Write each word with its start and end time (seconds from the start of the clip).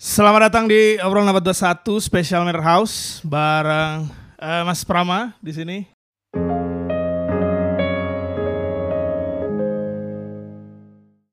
Selamat 0.00 0.48
datang 0.48 0.64
di 0.64 0.96
obrolan 1.04 1.28
21 1.28 1.84
Special 2.00 2.48
Mirror 2.48 2.64
House 2.64 3.20
bareng 3.20 4.08
eh, 4.40 4.62
Mas 4.64 4.80
Prama 4.80 5.36
di 5.44 5.52
sini. 5.52 5.78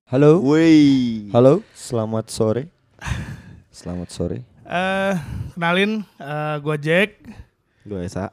Halo, 0.08 0.40
Woi. 0.40 1.28
halo, 1.36 1.60
selamat 1.76 2.32
sore. 2.32 2.72
Selamat 3.72 4.08
sore. 4.12 4.44
Eh 4.64 5.16
kenalin 5.56 6.04
eh, 6.20 6.56
gua 6.64 6.76
Jack. 6.80 7.24
Gue 7.84 8.04
Esa. 8.04 8.32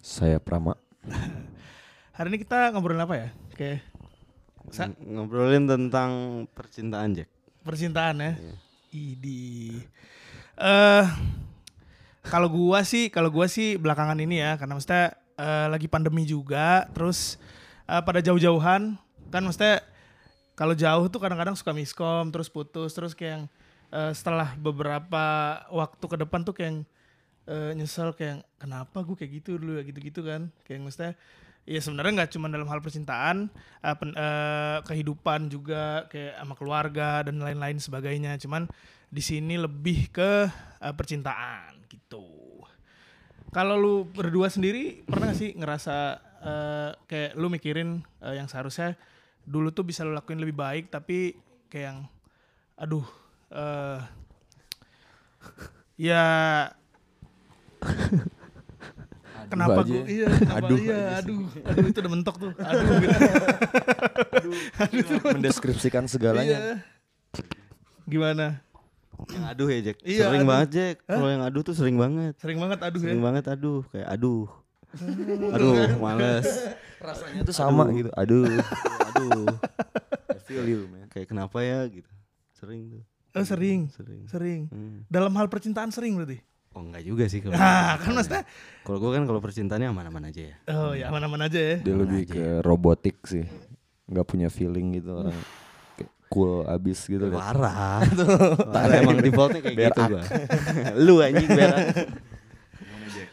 Saya 0.00 0.36
Prama. 0.36 0.76
Hari 2.16 2.28
ini 2.32 2.38
kita 2.40 2.72
ngobrolin 2.72 3.04
apa 3.04 3.14
ya? 3.16 3.28
Oke. 3.52 3.80
Sa- 4.72 4.88
Ng- 4.88 5.00
Ngobrolin 5.16 5.64
tentang 5.64 6.10
percintaan 6.52 7.16
Jack. 7.16 7.28
percintaan 7.64 8.16
ya. 8.20 8.32
Idi. 8.96 9.76
Eh 10.56 11.04
kalau 12.26 12.50
gua 12.50 12.82
sih, 12.82 13.06
kalau 13.12 13.30
gua 13.30 13.46
sih 13.46 13.78
belakangan 13.78 14.18
ini 14.18 14.42
ya, 14.42 14.58
karena 14.58 14.74
maksudnya 14.74 15.14
eh, 15.38 15.66
lagi 15.70 15.86
pandemi 15.86 16.26
juga, 16.26 16.88
terus 16.90 17.38
eh, 17.86 18.02
pada 18.02 18.18
jauh-jauhan 18.24 18.98
kan 19.30 19.42
maksudnya 19.42 19.82
kalau 20.56 20.72
jauh 20.72 21.06
tuh 21.12 21.20
kadang-kadang 21.20 21.52
suka 21.52 21.76
miskom, 21.76 22.32
terus 22.32 22.48
putus, 22.48 22.96
terus 22.96 23.12
kayak 23.12 23.30
yang, 23.30 23.44
eh, 23.92 24.12
setelah 24.16 24.56
beberapa 24.56 25.24
waktu 25.68 26.04
ke 26.08 26.16
depan 26.24 26.40
tuh 26.48 26.56
kayak 26.56 26.68
yang, 26.72 26.78
eh, 27.46 27.70
nyesel 27.76 28.16
kayak 28.16 28.42
kenapa 28.56 29.04
gue 29.04 29.16
kayak 29.20 29.32
gitu 29.44 29.60
dulu 29.60 29.76
ya 29.78 29.84
gitu-gitu 29.84 30.24
kan, 30.24 30.48
kayak 30.64 30.80
maksudnya 30.80 31.12
ya 31.66 31.82
sebenarnya 31.82 32.22
nggak 32.22 32.32
cuma 32.38 32.46
dalam 32.46 32.70
hal 32.70 32.78
percintaan, 32.80 33.50
eh, 33.82 33.96
pen- 33.98 34.14
eh, 34.16 34.78
kehidupan 34.86 35.50
juga 35.50 36.06
kayak 36.06 36.38
sama 36.40 36.54
keluarga 36.54 37.26
dan 37.26 37.42
lain-lain 37.42 37.76
sebagainya. 37.82 38.38
Cuman 38.38 38.70
di 39.10 39.22
sini 39.22 39.58
lebih 39.58 40.14
ke 40.14 40.46
eh, 40.80 40.94
percintaan 40.94 41.82
gitu. 41.90 42.24
Kalau 43.50 43.74
lu 43.78 43.94
berdua 44.06 44.46
sendiri 44.52 45.02
pernah 45.06 45.32
gak 45.32 45.38
sih 45.38 45.50
ngerasa 45.58 45.96
eh, 46.44 46.90
kayak 47.10 47.32
lu 47.34 47.50
mikirin 47.50 48.00
eh, 48.22 48.34
yang 48.38 48.46
seharusnya 48.46 48.94
dulu 49.46 49.70
tuh 49.74 49.86
bisa 49.86 50.02
lu 50.02 50.10
lakuin 50.14 50.42
lebih 50.42 50.54
baik 50.58 50.90
tapi 50.90 51.34
kayak 51.70 51.84
yang 51.94 51.98
aduh 52.76 53.06
eh 53.54 54.00
ya 55.96 56.24
kenapa 59.46 59.80
gue 59.82 60.02
iya 60.06 60.26
kenapa 60.28 60.66
Aduh 60.66 60.78
iya 60.78 60.98
aduh 61.18 61.42
aduh 61.62 61.84
itu 61.86 61.98
udah 61.98 62.12
mentok 62.12 62.36
tuh 62.36 62.52
aduh 62.56 62.86
gitu. 64.92 65.14
Mendeskripsikan 65.22 66.04
segalanya. 66.06 66.58
Iya. 66.58 66.74
gimana 68.06 68.62
Yang 69.32 69.44
aduh 69.48 69.66
ya 69.66 69.78
Jack. 69.80 69.96
Iya, 70.04 70.28
sering 70.28 70.44
aduh. 70.44 70.50
banget 70.52 70.68
Jack. 70.70 70.96
Kalau 71.08 71.28
yang 71.32 71.42
aduh 71.42 71.62
tuh 71.64 71.72
sering 71.72 71.96
banget. 71.96 72.36
sering 72.36 72.60
banget 72.60 72.78
aduh 72.84 73.00
Sering 73.00 73.18
ya 73.18 73.24
banget 73.24 73.44
aduh. 73.48 73.80
Kayak 73.88 74.08
aduh. 74.12 74.44
aduh, 75.52 75.72
males. 75.98 76.46
Rasanya 77.00 77.42
tuh 77.42 77.52
sama 77.52 77.88
gitu. 77.92 78.12
Aduh. 78.12 78.44
aduh. 79.12 79.48
I 80.28 80.40
feel 80.44 80.64
you, 80.64 80.88
man. 80.88 81.08
Kayak 81.08 81.32
kenapa 81.32 81.60
ya 81.60 81.84
gitu. 81.88 82.08
Sering 82.52 82.92
tuh. 82.92 83.02
oh 83.36 83.44
sering 83.44 83.88
Sering. 83.92 84.22
sering 84.28 84.60
Hmm. 84.72 85.04
dalam 85.12 85.32
hal 85.36 85.48
percintaan 85.48 85.92
sering 85.92 86.16
berarti 86.16 86.40
Oh 86.76 86.84
enggak 86.84 87.02
juga 87.02 87.24
sih 87.24 87.40
kalau. 87.40 87.56
nah 87.58 87.96
kan 87.96 88.12
maksudnya 88.12 88.44
Kalau 88.84 88.98
gue 89.00 89.10
kan 89.10 89.24
kalau 89.24 89.40
percintaannya 89.40 89.88
aman-aman 89.88 90.28
aja 90.28 90.42
ya. 90.44 90.56
oh 90.70 90.92
ya 90.92 91.08
aman-aman 91.08 91.48
aja 91.48 91.56
ya 91.56 91.76
Dia 91.80 91.94
lebih 91.96 92.22
ke 92.28 92.60
robotik 92.60 93.24
sih. 93.24 93.48
Nggak 94.06 94.26
punya 94.28 94.48
feeling 94.48 94.94
gitu 94.94 95.16
orang. 95.16 95.34
Cool 96.26 96.66
abis 96.66 97.06
gitu 97.06 97.30
kan. 97.30 97.38
Parah. 97.38 98.02
Parah 98.76 98.96
emang 98.98 99.18
defaultnya 99.18 99.64
kayak 99.64 99.76
Berak. 99.78 99.94
gitu 99.94 100.02
gua. 100.06 100.22
Lu 101.06 101.14
anjing 101.18 101.48
berak. 101.48 101.86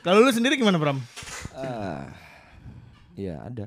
kalau 0.03 0.19
lu 0.19 0.29
sendiri 0.29 0.55
gimana 0.55 0.75
Pram 0.75 0.99
Ah. 1.53 2.11
Iya, 3.13 3.39
ada. 3.39 3.65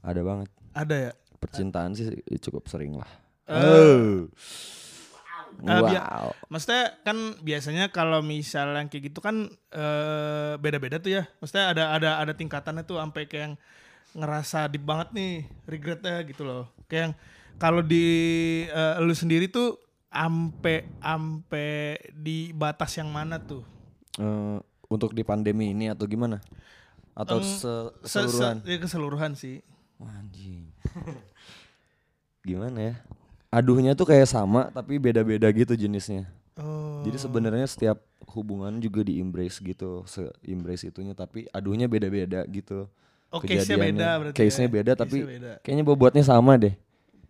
Ada 0.00 0.20
banget. 0.20 0.48
ada 0.70 0.96
ya 0.96 1.12
Percintaan 1.36 1.92
sih 1.92 2.08
cukup 2.38 2.68
sering 2.68 2.96
lah. 2.96 3.10
Oh. 3.48 4.28
Eh, 5.60 5.80
wow. 6.00 6.32
Maksudnya 6.48 6.96
kan 7.04 7.16
biasanya 7.40 7.92
kalau 7.92 8.20
misalnya 8.20 8.88
kayak 8.88 9.12
gitu 9.12 9.20
kan 9.20 9.48
eh, 9.70 10.52
beda-beda 10.56 10.96
tuh 10.96 11.20
ya. 11.20 11.28
Maksudnya 11.38 11.70
ada 11.70 11.84
ada 11.92 12.10
ada 12.18 12.32
tingkatannya 12.32 12.82
tuh 12.82 12.96
sampai 12.96 13.28
kayak 13.28 13.42
yang 13.44 13.54
ngerasa 14.10 14.66
deep 14.66 14.82
banget 14.82 15.08
nih 15.14 15.32
regretnya 15.68 16.24
gitu 16.24 16.42
loh. 16.42 16.64
Kayak 16.88 17.02
yang 17.02 17.14
kalau 17.60 17.84
di 17.84 18.04
eh, 18.66 18.96
lu 18.98 19.12
sendiri 19.12 19.46
tuh 19.46 19.76
ampe 20.10 20.90
ampe 20.98 22.00
di 22.10 22.50
batas 22.50 22.96
yang 22.98 23.12
mana 23.12 23.38
tuh? 23.38 23.62
Eh, 24.18 24.58
untuk 24.90 25.14
di 25.14 25.22
pandemi 25.22 25.70
ini 25.70 25.86
atau 25.86 26.08
gimana? 26.08 26.42
Atau 27.14 27.38
Em, 27.38 27.46
se- 27.46 27.60
Se- 27.60 28.18
keseluruhan? 28.24 28.56
se- 28.64 28.66
ya, 28.66 28.78
keseluruhan 28.80 29.32
sih. 29.36 29.60
Anjing. 30.00 30.72
Gimana 32.48 32.78
ya? 32.80 32.94
Aduhnya 33.50 33.98
tuh 33.98 34.06
kayak 34.06 34.30
sama 34.30 34.70
tapi 34.70 35.02
beda-beda 35.02 35.50
gitu 35.50 35.74
jenisnya. 35.74 36.30
Oh. 36.54 37.02
Jadi 37.02 37.18
sebenarnya 37.18 37.66
setiap 37.66 37.98
hubungan 38.30 38.78
juga 38.78 39.02
di 39.02 39.18
embrace 39.18 39.58
gitu, 39.58 40.06
se 40.06 40.22
embrace 40.46 40.86
itunya 40.86 41.18
tapi 41.18 41.50
aduhnya 41.50 41.90
beda-beda 41.90 42.46
gitu. 42.46 42.86
Oh, 43.30 43.38
case-nya 43.42 43.78
kejadiannya. 43.78 43.94
beda 43.94 44.08
berarti. 44.18 44.36
Case-nya 44.38 44.68
ya. 44.68 44.74
beda 44.74 44.92
tapi 44.98 45.18
beda. 45.22 45.52
kayaknya 45.62 45.84
bobotnya 45.86 46.24
sama 46.26 46.52
deh. 46.58 46.74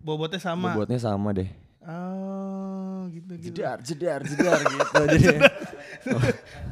bobotnya 0.01 0.41
sama. 0.41 0.73
Bobotnya 0.73 1.01
sama 1.01 1.29
deh. 1.37 1.49
Oh, 1.85 3.09
gitu 3.13 3.33
gitu. 3.41 3.61
Jedar, 3.61 3.81
jedar, 3.81 4.21
jedar 4.25 4.61
gitu. 4.61 5.01
Jadi 5.17 5.27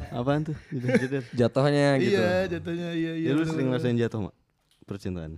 Apaan 0.09 0.41
tuh? 0.41 0.57
Jeder-jeder. 0.73 1.23
jatuhnya 1.33 1.97
gitu. 2.01 2.17
Iya, 2.17 2.33
jatuhnya 2.57 2.89
iya 2.97 3.13
iya. 3.17 3.29
Ya 3.29 3.37
lu 3.37 3.45
sering 3.45 3.69
ngerasain 3.69 3.97
jatuh, 3.97 4.29
Mak? 4.29 4.35
Percintaan. 4.89 5.37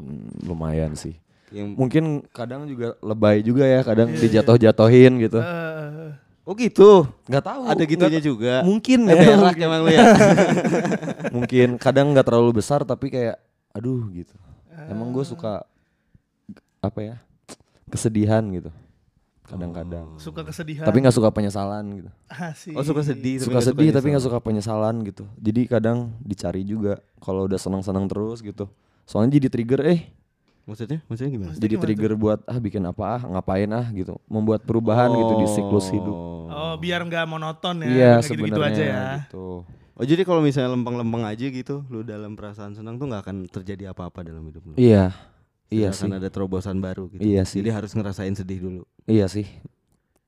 Hmm, 0.00 0.28
lumayan 0.44 0.96
sih. 0.96 1.20
Yang 1.48 1.68
Mungkin 1.74 2.04
kadang 2.28 2.66
juga 2.66 2.98
lebay 3.00 3.38
juga 3.40 3.62
ya, 3.62 3.80
kadang 3.80 4.10
Iya, 4.10 4.20
dijatuh-jatuhin 4.20 5.12
gitu. 5.20 5.38
Eh, 5.38 6.10
Oh 6.42 6.54
gitu. 6.54 7.10
Nggak 7.26 7.42
tahu. 7.42 7.62
Ada 7.66 7.82
gitunya 7.84 8.20
juga. 8.20 8.62
Mungkin 8.62 9.02
Eh, 9.04 9.18
ya. 9.18 9.34
berak 9.34 9.56
emang 9.58 9.80
lu 9.82 9.90
ya. 9.90 10.04
mungkin 11.28 11.68
kadang 11.76 12.14
nggak 12.14 12.22
terlalu 12.24 12.50
besar 12.54 12.82
tapi 12.82 13.10
kayak 13.10 13.36
aduh 13.70 14.06
gitu 14.10 14.32
emang 14.86 15.10
gue 15.10 15.20
Ah. 15.20 15.26
suka 15.26 15.52
apa 16.78 17.00
ya 17.02 17.16
kesedihan 17.86 18.40
gitu 18.48 18.70
kadang-kadang 19.42 20.16
suka 20.16 20.42
kesedihan. 20.42 20.82
tapi 20.82 20.98
nggak 20.98 21.12
suka 21.12 21.30
penyesalan 21.30 21.84
gitu 21.96 22.10
Asik. 22.26 22.74
Oh 22.74 22.82
suka 22.82 23.02
sedih. 23.02 23.38
suka 23.38 23.58
sedih 23.60 23.90
tapi 23.90 24.06
nggak 24.08 24.24
suka 24.24 24.38
penyesalan 24.38 25.02
gitu 25.02 25.26
jadi 25.36 25.60
kadang 25.68 26.14
dicari 26.20 26.62
juga 26.62 26.98
kalau 27.18 27.46
udah 27.46 27.58
senang-senang 27.58 28.06
terus 28.06 28.40
gitu 28.40 28.66
soalnya 29.02 29.36
jadi 29.36 29.48
trigger 29.50 29.80
eh 29.84 30.00
Maksudnya? 30.66 30.98
Maksudnya 31.06 31.30
gimana? 31.30 31.48
Maksudnya 31.54 31.62
jadi 31.64 31.74
gimana 31.78 31.84
trigger 31.86 32.12
buat 32.18 32.40
ah 32.44 32.58
bikin 32.58 32.82
apa 32.82 33.02
ah 33.06 33.20
ngapain 33.22 33.70
ah 33.70 33.86
gitu 33.94 34.18
membuat 34.26 34.66
perubahan 34.66 35.14
gitu 35.14 35.32
di 35.38 35.46
siklus 35.46 35.88
hidup 35.94 36.16
Oh, 36.46 36.74
biar 36.76 37.02
nggak 37.02 37.24
monoton 37.26 37.82
ya. 37.82 37.88
iya 37.88 38.10
gitu-gitu 38.18 38.50
sebenarnya 38.54 38.70
aja 38.70 38.82
ya. 38.84 39.04
gitu 39.22 39.62
Oh 39.96 40.04
jadi 40.04 40.28
kalau 40.28 40.44
misalnya 40.44 40.76
lempeng-lempeng 40.76 41.24
aja 41.24 41.46
gitu, 41.48 41.80
lu 41.88 42.04
dalam 42.04 42.36
perasaan 42.36 42.76
senang 42.76 43.00
tuh 43.00 43.08
nggak 43.08 43.22
akan 43.24 43.36
terjadi 43.48 43.96
apa-apa 43.96 44.28
dalam 44.28 44.44
hidup 44.44 44.60
lu. 44.68 44.74
iya 44.76 45.08
iya 45.72 45.88
sih 45.88 46.04
akan 46.04 46.20
ada 46.20 46.28
terobosan 46.28 46.84
baru 46.84 47.08
gitu. 47.16 47.24
Iya 47.24 47.48
sih. 47.48 47.64
Jadi 47.64 47.70
harus 47.72 47.96
ngerasain 47.96 48.36
sedih 48.36 48.60
dulu. 48.60 48.82
iya 49.08 49.24
sih 49.24 49.48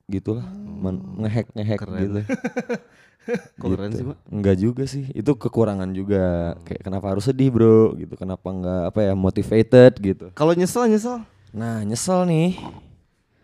gitulah 0.08 0.44
Men- 0.56 1.04
ngehack 1.20 1.46
ngehack 1.52 1.78
Keren. 1.78 2.00
gitu 2.00 2.20
Kok 3.60 3.69
keren 3.69 3.92
Gitu. 3.92 3.98
sih, 4.00 4.06
Mak? 4.08 4.19
Enggak 4.32 4.56
juga 4.56 4.82
sih. 4.88 5.04
Itu 5.12 5.36
kekurangan 5.36 5.92
juga. 5.92 6.56
Kayak 6.64 6.80
kenapa 6.80 7.12
harus 7.12 7.28
sedih, 7.28 7.52
Bro? 7.52 7.92
Gitu. 8.00 8.16
Kenapa 8.16 8.48
enggak 8.48 8.82
apa 8.88 9.00
ya, 9.04 9.12
motivated 9.12 9.92
gitu. 10.00 10.26
Kalau 10.32 10.56
nyesel 10.56 10.88
nyesel. 10.88 11.20
Nah, 11.52 11.84
nyesel 11.84 12.24
nih. 12.24 12.56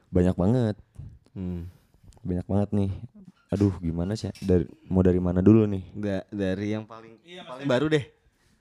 Banyak 0.08 0.32
banget. 0.32 0.76
Hmm. 1.36 1.68
Banyak 2.24 2.46
banget 2.48 2.68
nih. 2.72 2.90
Aduh, 3.52 3.76
gimana 3.76 4.16
sih? 4.16 4.32
Dari 4.40 4.64
mau 4.88 5.04
dari 5.04 5.20
mana 5.20 5.44
dulu 5.44 5.68
nih? 5.68 5.84
Da- 5.92 6.26
dari 6.32 6.72
yang 6.72 6.88
paling 6.88 7.20
paling 7.44 7.68
baru 7.68 7.86
deh 7.92 8.04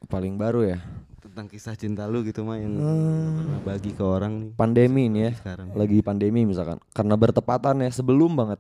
Paling 0.04 0.36
baru 0.36 0.68
ya. 0.68 0.78
Tentang 1.24 1.48
kisah 1.48 1.74
cinta 1.74 2.04
lu 2.06 2.20
gitu 2.22 2.44
mah 2.44 2.60
yang 2.60 2.76
Hmm. 2.76 3.64
bagi 3.64 3.90
ke 3.90 4.04
orang 4.04 4.34
nih 4.38 4.50
Pandemi 4.54 5.08
nih 5.08 5.22
ya. 5.22 5.32
sekarang. 5.40 5.68
Lagi 5.72 5.98
pandemi 6.00 6.44
misalkan. 6.44 6.84
Karena 6.92 7.16
bertepatan 7.16 7.80
ya 7.80 7.90
sebelum 7.90 8.36
banget. 8.36 8.60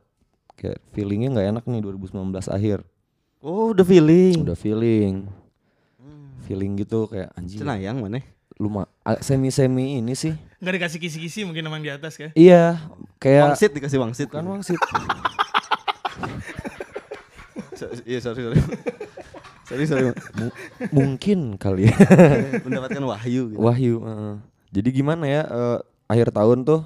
Kayak 0.56 0.80
feelingnya 0.92 1.30
nggak 1.30 1.48
enak 1.51 1.63
nih 1.65 1.81
2019 1.81 2.48
akhir. 2.48 2.88
Oh 3.39 3.75
udah 3.75 3.83
feeling. 3.83 4.42
Udah 4.42 4.56
feeling. 4.56 5.27
Feeling 6.44 6.71
gitu 6.77 7.07
kayak 7.07 7.36
anjing. 7.36 7.60
Cenayang 7.60 8.00
mana? 8.00 8.24
Lu 8.56 8.71
semi 9.19 9.51
semi 9.51 10.00
ini 10.00 10.16
sih. 10.16 10.31
Nggak 10.63 10.74
dikasih 10.80 11.00
kisi-kisi 11.01 11.44
mungkin 11.44 11.68
emang 11.68 11.83
di 11.83 11.92
atas 11.92 12.16
kan. 12.16 12.31
Iya, 12.31 12.80
kayak 13.19 13.51
Wangsit 13.51 13.71
dikasih 13.75 14.00
wangsit. 14.00 14.27
bukan 14.31 14.48
wangsit. 14.48 14.80
Iya 18.07 18.24
sorry 18.24 18.48
sorry. 18.48 18.59
Sorry 19.68 19.86
sorry. 19.88 20.12
Mungkin 20.92 21.60
kali 21.60 21.89
ya. 21.89 21.95
Mendapatkan 22.65 23.04
wahyu 23.04 23.42
gitu. 23.54 23.60
Wahyu. 23.60 23.95
heeh. 24.04 24.36
Jadi 24.74 24.89
gimana 24.89 25.25
ya 25.30 25.42
eh, 25.45 25.80
akhir 26.10 26.33
tahun 26.33 26.65
tuh 26.65 26.81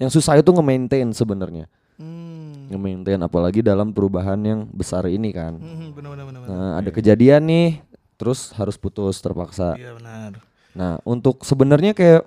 yang 0.00 0.10
susah 0.10 0.40
itu 0.40 0.50
nge-maintain 0.50 1.06
sebenarnya. 1.14 1.66
Hmm. 2.00 2.72
nge-maintain 2.72 3.20
apalagi 3.20 3.60
dalam 3.60 3.92
perubahan 3.92 4.40
yang 4.42 4.64
besar 4.72 5.04
ini 5.06 5.30
kan. 5.30 5.60
Hmm, 5.60 5.92
benar 5.92 6.16
benar 6.16 6.24
benar. 6.24 6.40
benar. 6.40 6.56
Nah, 6.56 6.72
ada 6.80 6.90
kejadian 6.90 7.44
nih, 7.44 7.68
terus 8.16 8.48
harus 8.56 8.80
putus 8.80 9.20
terpaksa. 9.20 9.76
Iya 9.76 10.00
benar. 10.00 10.40
Nah, 10.72 10.96
untuk 11.04 11.44
sebenarnya 11.44 11.92
kayak 11.92 12.24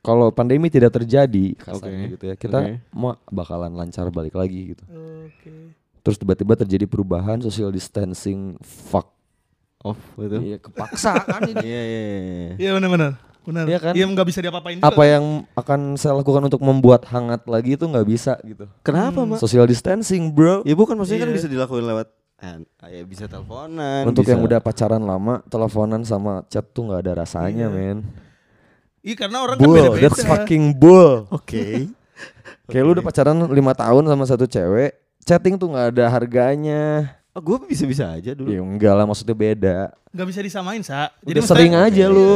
kalau 0.00 0.32
pandemi 0.32 0.72
tidak 0.72 0.96
terjadi 0.96 1.56
kasarnya 1.60 2.08
Oke. 2.08 2.12
gitu 2.16 2.24
ya, 2.32 2.34
kita 2.40 2.58
Oke. 2.60 2.72
mau 2.96 3.20
bakalan 3.28 3.72
lancar 3.76 4.08
balik 4.08 4.32
lagi 4.32 4.72
gitu. 4.72 4.84
Oke. 4.88 5.76
Terus 6.04 6.16
tiba-tiba 6.16 6.52
terjadi 6.54 6.84
perubahan 6.84 7.40
social 7.40 7.72
distancing, 7.72 8.60
fuck. 8.60 9.08
Off 9.80 10.00
gitu. 10.16 10.40
Iya, 10.40 10.56
kepaksa 10.60 11.12
kan 11.18 11.44
ini. 11.44 11.60
Iya 11.68 11.82
iya 11.82 12.00
iya. 12.08 12.52
Iya 12.56 12.70
benar 12.72 12.88
benar. 12.88 13.10
Benar. 13.44 13.64
Iya 13.68 13.78
kan? 13.78 13.92
Iya 13.92 14.04
nggak 14.06 14.26
bisa 14.28 14.40
diapa-apain 14.40 14.80
juga. 14.80 14.88
Apa 14.88 15.02
yang 15.04 15.24
akan 15.52 15.80
saya 15.96 16.16
lakukan 16.16 16.40
untuk 16.40 16.60
membuat 16.60 17.04
hangat 17.04 17.44
lagi 17.44 17.76
itu 17.76 17.84
nggak 17.84 18.08
bisa 18.08 18.40
gitu. 18.40 18.64
Kenapa, 18.80 19.20
Mak? 19.24 19.36
Social 19.36 19.64
distancing, 19.64 20.32
bro. 20.32 20.64
Ya 20.64 20.72
bukan 20.72 20.96
maksudnya 20.96 21.24
kan 21.24 21.32
Iya. 21.32 21.36
bisa 21.36 21.48
dilakuin 21.48 21.84
lewat 21.84 22.08
eh, 22.40 22.56
ya 22.90 23.02
bisa 23.04 23.24
teleponan. 23.28 24.08
Untuk 24.08 24.24
bisa- 24.24 24.32
yang 24.32 24.40
udah 24.40 24.60
pacaran 24.60 25.00
lama, 25.00 25.44
teleponan 25.48 26.00
sama 26.00 26.44
chat 26.48 26.64
tuh 26.72 26.88
nggak 26.88 27.00
ada 27.04 27.12
rasanya, 27.20 27.68
Iya. 27.68 27.76
men. 27.76 27.98
Iya 29.00 29.14
karena 29.20 29.44
orang 29.44 29.56
kan 29.56 29.64
Bull, 29.68 29.76
beda-beda. 29.76 30.00
that's 30.08 30.24
fucking 30.24 30.64
bull. 30.72 31.28
Oke. 31.28 31.92
Kayak 32.64 32.82
lu 32.82 32.96
udah 32.96 33.04
pacaran 33.04 33.36
lima 33.52 33.76
tahun 33.76 34.08
sama 34.08 34.24
satu 34.24 34.48
cewek, 34.48 34.96
chatting 35.24 35.56
tuh 35.56 35.72
nggak 35.72 35.96
ada 35.96 36.04
harganya. 36.06 37.10
Oh, 37.34 37.42
gue 37.42 37.66
bisa-bisa 37.66 38.14
aja 38.14 38.30
dulu. 38.30 38.46
Ya 38.46 38.62
enggak 38.62 38.94
lah, 38.94 39.04
maksudnya 39.10 39.34
beda. 39.34 39.76
Nggak 40.14 40.26
bisa 40.30 40.40
disamain, 40.44 40.78
Sa. 40.86 41.10
Udah 41.26 41.42
maksudnya- 41.42 41.50
sering 41.50 41.72
aja 41.74 42.04
Oke. 42.06 42.14
lu. 42.14 42.32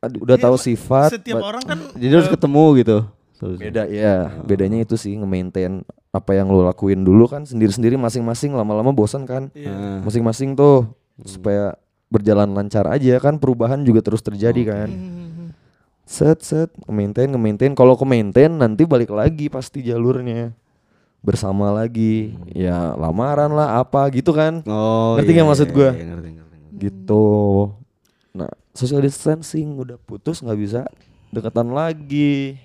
Aduh, 0.00 0.20
udah 0.24 0.36
Iya, 0.38 0.44
tahu 0.46 0.56
sifat. 0.56 1.08
Setiap 1.18 1.42
orang 1.42 1.60
kan 1.66 1.78
Jadi 1.92 2.12
harus 2.14 2.30
eh, 2.30 2.32
ketemu 2.32 2.64
gitu. 2.80 2.98
Terus. 3.40 3.56
beda 3.56 3.82
ya. 3.88 4.16
Bedanya 4.44 4.78
itu 4.84 4.94
sih 5.00 5.16
nge-maintain 5.16 5.80
apa 6.12 6.36
yang 6.36 6.52
lu 6.52 6.60
lakuin 6.60 7.00
dulu 7.00 7.24
kan 7.24 7.48
sendiri-sendiri 7.48 7.96
masing-masing 7.96 8.52
lama-lama 8.52 8.92
bosan 8.92 9.24
kan. 9.24 9.48
Iya. 9.56 9.72
Ah. 9.72 9.98
Masing-masing 10.04 10.54
tuh 10.54 10.92
supaya 11.24 11.76
berjalan 12.12 12.52
lancar 12.52 12.84
aja 12.86 13.16
kan 13.20 13.40
perubahan 13.40 13.80
juga 13.82 14.04
terus 14.04 14.20
terjadi 14.20 14.62
kan. 14.68 14.88
Hmm. 14.88 15.56
Set 16.04 16.44
set 16.44 16.68
nge-maintain 16.86 17.28
nge-maintain 17.32 17.72
kalau 17.74 17.96
ke 17.96 18.04
maintain 18.04 18.52
nanti 18.52 18.84
balik 18.84 19.08
lagi 19.10 19.48
pasti 19.48 19.80
jalurnya 19.84 20.52
bersama 21.20 21.68
lagi 21.70 22.32
ya 22.50 22.96
lamaran 22.96 23.52
lah 23.52 23.78
apa 23.78 24.08
gitu 24.10 24.32
kan 24.32 24.64
Oh. 24.64 25.16
Ngerti 25.20 25.30
iya, 25.30 25.36
nggak 25.36 25.48
maksud 25.48 25.68
iya, 25.68 25.74
gua? 25.74 25.90
iya, 25.92 26.04
ngerti, 26.08 26.28
ngerti, 26.32 26.56
ngerti. 26.56 26.78
gitu 26.80 27.26
nah 28.30 28.48
social 28.72 29.02
distancing 29.02 29.74
udah 29.76 29.98
putus 29.98 30.40
nggak 30.40 30.58
bisa 30.58 30.80
deketan 31.28 31.68
lagi 31.70 32.56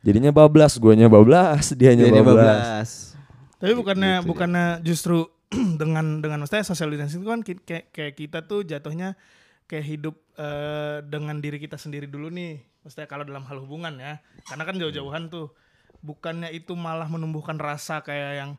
jadinya 0.00 0.30
bablas 0.30 0.80
guanya 0.80 1.06
bablas 1.06 1.72
dianya 1.78 2.08
Jadi 2.08 2.16
bablas 2.24 2.34
bablas. 2.34 2.90
Tapi 3.60 3.72
bukannya 3.76 4.12
Gitu 4.16 4.24
ya. 4.24 4.28
bukannya 4.28 4.66
justru 4.80 5.18
dengan 5.80 6.24
dengan 6.24 6.40
maksudnya 6.40 6.64
social 6.64 6.88
distancing 6.88 7.20
itu 7.20 7.28
kan 7.28 7.40
kayak 7.44 7.84
kayak 7.92 8.14
kita 8.16 8.38
tuh 8.42 8.64
jatuhnya 8.64 9.18
kayak 9.68 9.84
hidup 9.84 10.16
eh, 10.34 11.04
dengan 11.04 11.36
diri 11.38 11.60
kita 11.60 11.76
sendiri 11.76 12.08
dulu 12.08 12.32
nih. 12.32 12.64
Maksudnya 12.80 13.04
kalau 13.04 13.22
dalam 13.22 13.44
hal 13.44 13.60
hubungan 13.60 13.92
ya. 14.00 14.18
Karena 14.48 14.64
kan 14.64 14.80
jauh-jauhan 14.80 15.28
tuh. 15.28 15.52
Bukannya 16.00 16.48
itu 16.52 16.72
malah 16.76 17.08
menumbuhkan 17.08 17.60
rasa 17.60 18.00
kayak 18.00 18.32
yang 18.40 18.50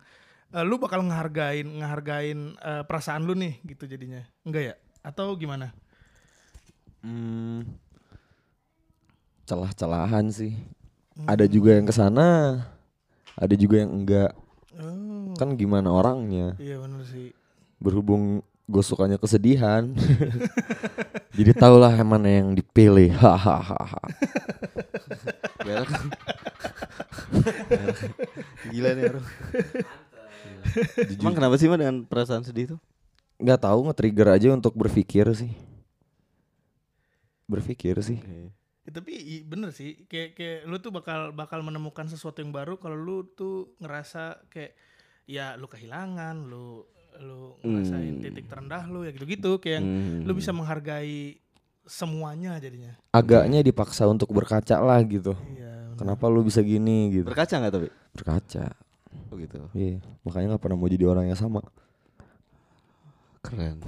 eh, 0.53 0.63
lu 0.65 0.77
bakal 0.77 1.01
ngehargain 1.01 1.65
ngehargain 1.65 2.39
eh, 2.61 2.83
perasaan 2.85 3.25
lu 3.25 3.33
nih 3.33 3.57
gitu 3.65 3.89
jadinya. 3.89 4.21
Enggak 4.45 4.63
ya? 4.63 4.75
Atau 5.01 5.33
gimana? 5.38 5.73
Hmm, 7.01 7.65
celah-celahan 9.49 10.29
sih 10.29 10.53
ada 11.25 11.45
juga 11.49 11.75
yang 11.75 11.89
ke 11.89 11.93
sana 11.93 12.27
ada 13.35 13.55
juga 13.57 13.81
yang 13.83 13.91
enggak 13.91 14.31
Oh, 14.71 15.35
kan 15.35 15.59
gimana 15.59 15.91
orangnya 15.91 16.55
iya 16.55 16.79
benar 16.79 17.03
sih. 17.03 17.35
berhubung 17.75 18.39
gue 18.68 18.84
sukanya 18.86 19.18
kesedihan 19.18 19.96
jadi 21.38 21.52
tau 21.56 21.80
lah 21.80 21.96
yang 21.96 22.10
mana 22.12 22.30
yang 22.30 22.56
dipilih 22.56 23.12
hahaha. 23.16 24.00
Gila 28.72 28.90
nih 28.94 29.04
orang. 29.10 29.25
Emang 31.08 31.36
kenapa 31.36 31.56
sih 31.58 31.68
mah 31.72 31.80
dengan 31.80 32.06
perasaan 32.06 32.44
sedih 32.44 32.68
tuh? 32.75 32.80
nggak 33.42 33.62
tahu 33.66 33.80
nge-trigger 33.90 34.28
aja 34.38 34.48
untuk 34.54 34.78
berpikir 34.78 35.25
sih 35.34 35.52
berpikir 37.50 37.98
sih 38.06 38.22
Ya, 38.81 38.98
tapi 38.98 39.46
bener 39.46 39.69
sih 39.69 40.10
kayak 40.10 40.34
kayak 40.34 40.60
lu 40.66 40.81
tuh 40.81 40.90
bakal 40.90 41.30
bakal 41.38 41.62
menemukan 41.62 42.10
sesuatu 42.10 42.42
yang 42.42 42.50
baru 42.50 42.81
kalau 42.81 42.98
lu 42.98 43.30
tuh 43.30 43.78
ngerasa 43.78 44.50
kayak 44.50 44.74
ya 45.30 45.54
lu 45.54 45.69
kehilangan 45.69 46.50
lu 46.50 46.90
lu 47.19 47.60
ngerasain 47.60 48.13
Hmm. 48.13 48.22
titik 48.22 48.46
terendah 48.46 48.84
lu 48.86 49.02
ya 49.02 49.12
gitu-gitu 49.12 49.58
kayak 49.58 49.75
yang 49.78 49.86
Hmm. 49.86 50.22
lu 50.24 50.31
bisa 50.34 50.50
menghargai 50.50 51.36
semuanya 51.84 52.56
jadinya 52.58 52.94
agaknya 53.12 53.60
dipaksa 53.60 54.06
untuk 54.06 54.30
berkaca 54.30 54.78
lah 54.78 55.02
gitu 55.02 55.36
iya 55.52 55.90
bener. 55.90 55.98
kenapa 55.98 56.25
lu 56.25 56.42
bisa 56.42 56.62
gini 56.62 57.12
gitu 57.12 57.28
berkaca 57.28 57.52
nggak 57.52 57.74
tapi? 57.74 57.90
berkaca 58.13 58.66
Oh 59.28 59.36
gitu. 59.36 59.60
iya 59.74 60.00
makanya 60.22 60.56
nggak 60.56 60.62
pernah 60.62 60.78
mau 60.78 60.88
jadi 60.88 61.04
orang 61.06 61.28
yang 61.28 61.36
sama 61.36 61.60
Keren. 63.42 63.81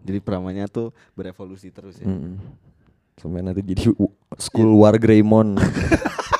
Jadi 0.00 0.18
peramanya 0.18 0.64
tuh 0.64 0.88
berevolusi 1.12 1.68
terus 1.68 1.96
ya. 1.96 2.08
Mm-mm. 2.08 2.40
sampai 3.14 3.40
nanti 3.40 3.62
jadi 3.62 3.94
school 4.36 4.74
war 4.74 4.96
Greymon 4.96 5.54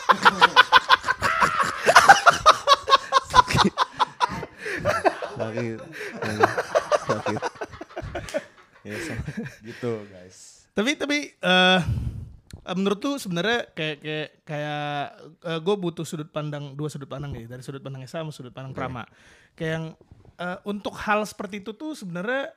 Sakit. 5.55 5.79
Sakit. 7.07 7.41
ya, 8.85 8.97
gitu 9.65 9.93
guys 10.13 10.69
tapi 10.75 10.99
tapi 10.99 11.19
eh 11.31 11.81
eh, 12.67 12.77
menurut 12.77 12.99
tuh 12.99 13.15
sebenarnya 13.17 13.71
kayak 13.73 13.97
kayak 14.03 14.29
kayak 14.43 15.07
gue 15.63 15.75
butuh 15.79 16.03
sudut 16.03 16.29
pandang 16.29 16.75
dua 16.75 16.91
sudut 16.91 17.07
pandang 17.07 17.31
nih 17.31 17.47
dari 17.47 17.63
sudut 17.63 17.81
pandang 17.81 18.03
Esa 18.03 18.21
sama 18.21 18.35
sudut 18.35 18.51
pandang 18.51 18.75
Prama 18.75 19.07
kayak 19.55 19.71
yang 19.71 19.87
eh, 20.37 20.59
untuk 20.67 20.99
hal 20.99 21.23
seperti 21.23 21.63
itu 21.63 21.71
tuh 21.73 21.95
sebenarnya 21.95 22.51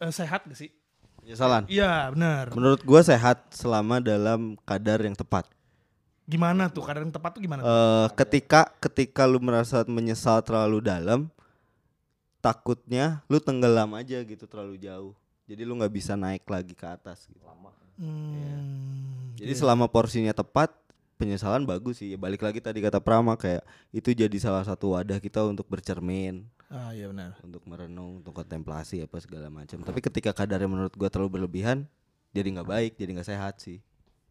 eh, 0.00 0.12
sehat 0.14 0.46
gak 0.46 0.56
sih 0.56 0.70
Penyesalan. 1.24 1.64
Iya 1.72 2.12
benar. 2.12 2.52
Menurut 2.52 2.84
gua 2.84 3.00
sehat 3.00 3.48
selama 3.56 3.96
dalam 3.96 4.60
kadar 4.68 5.00
yang 5.00 5.16
tepat. 5.16 5.48
Gimana 6.28 6.68
tuh 6.68 6.84
kadar 6.84 7.00
yang 7.00 7.16
tepat 7.16 7.32
tuh 7.32 7.40
gimana? 7.40 7.64
tuh? 7.64 7.72
Eh 7.72 8.08
ketika 8.12 8.68
ketika 8.76 9.24
lu 9.24 9.40
merasa 9.40 9.88
menyesal 9.88 10.44
terlalu 10.44 10.84
dalam, 10.84 11.32
takutnya 12.44 13.24
lu 13.32 13.40
tenggelam 13.40 13.88
aja 13.96 14.20
gitu 14.20 14.44
terlalu 14.44 14.76
jauh. 14.76 15.16
Jadi 15.48 15.64
lu 15.64 15.80
nggak 15.80 15.92
bisa 15.92 16.12
naik 16.12 16.44
lagi 16.44 16.76
ke 16.76 16.84
atas 16.84 17.24
gitu. 17.24 17.40
Hmm, 17.94 19.32
Jadi 19.38 19.54
iya. 19.54 19.60
selama 19.60 19.86
porsinya 19.86 20.34
tepat, 20.34 20.74
penyesalan 21.16 21.64
bagus 21.64 22.02
sih. 22.02 22.12
Ya, 22.12 22.18
balik 22.18 22.42
lagi 22.42 22.58
tadi 22.58 22.82
kata 22.82 22.98
Prama 22.98 23.38
kayak 23.38 23.62
itu 23.94 24.10
jadi 24.12 24.36
salah 24.36 24.66
satu 24.66 24.98
wadah 24.98 25.22
kita 25.22 25.46
untuk 25.46 25.64
bercermin, 25.70 26.42
ah 26.68 26.90
iya 26.90 27.06
benar. 27.06 27.38
untuk 27.46 27.62
merenung, 27.70 28.18
untuk 28.18 28.34
kontemplasi 28.34 29.06
apa 29.06 29.16
segala 29.22 29.46
macam. 29.46 29.78
Tapi 29.80 30.00
ketika 30.02 30.34
kadarnya 30.34 30.66
menurut 30.66 30.90
gua 30.98 31.06
terlalu 31.06 31.38
berlebihan, 31.38 31.86
jadi 32.34 32.50
nggak 32.60 32.68
baik, 32.68 32.92
jadi 32.98 33.10
nggak 33.14 33.28
sehat 33.30 33.62
sih. 33.62 33.78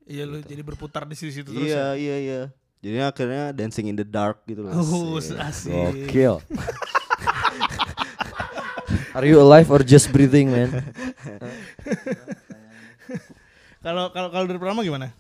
Iya 0.04 0.28
lu 0.28 0.44
jadi 0.44 0.60
berputar 0.60 1.08
di 1.08 1.16
situ 1.16 1.48
terus. 1.48 1.56
Iya 1.56 1.96
ya? 1.96 1.96
iya 1.96 2.16
iya. 2.20 2.42
Jadi 2.84 2.98
akhirnya 3.00 3.56
dancing 3.56 3.88
in 3.88 3.96
the 3.96 4.04
dark 4.04 4.44
gitu 4.44 4.68
loh. 4.68 4.76
Oh, 4.76 5.16
Asik. 5.16 5.40
asik. 5.40 5.72
Gokil. 5.72 6.36
Are 9.14 9.24
you 9.24 9.38
alive 9.38 9.70
or 9.70 9.82
just 9.82 10.10
breathing, 10.10 10.50
man? 10.50 10.70
Kalau 13.80 14.10
kalau 14.10 14.30
kalau 14.32 14.46
dari 14.48 14.58
Prama 14.58 14.82
gimana? 14.82 15.12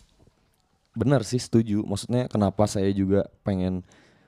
Benar 0.93 1.21
sih, 1.21 1.37
setuju. 1.37 1.83
Maksudnya 1.83 2.25
kenapa 2.25 2.63
saya 2.65 2.89
juga 2.89 3.27
pengen 3.43 3.83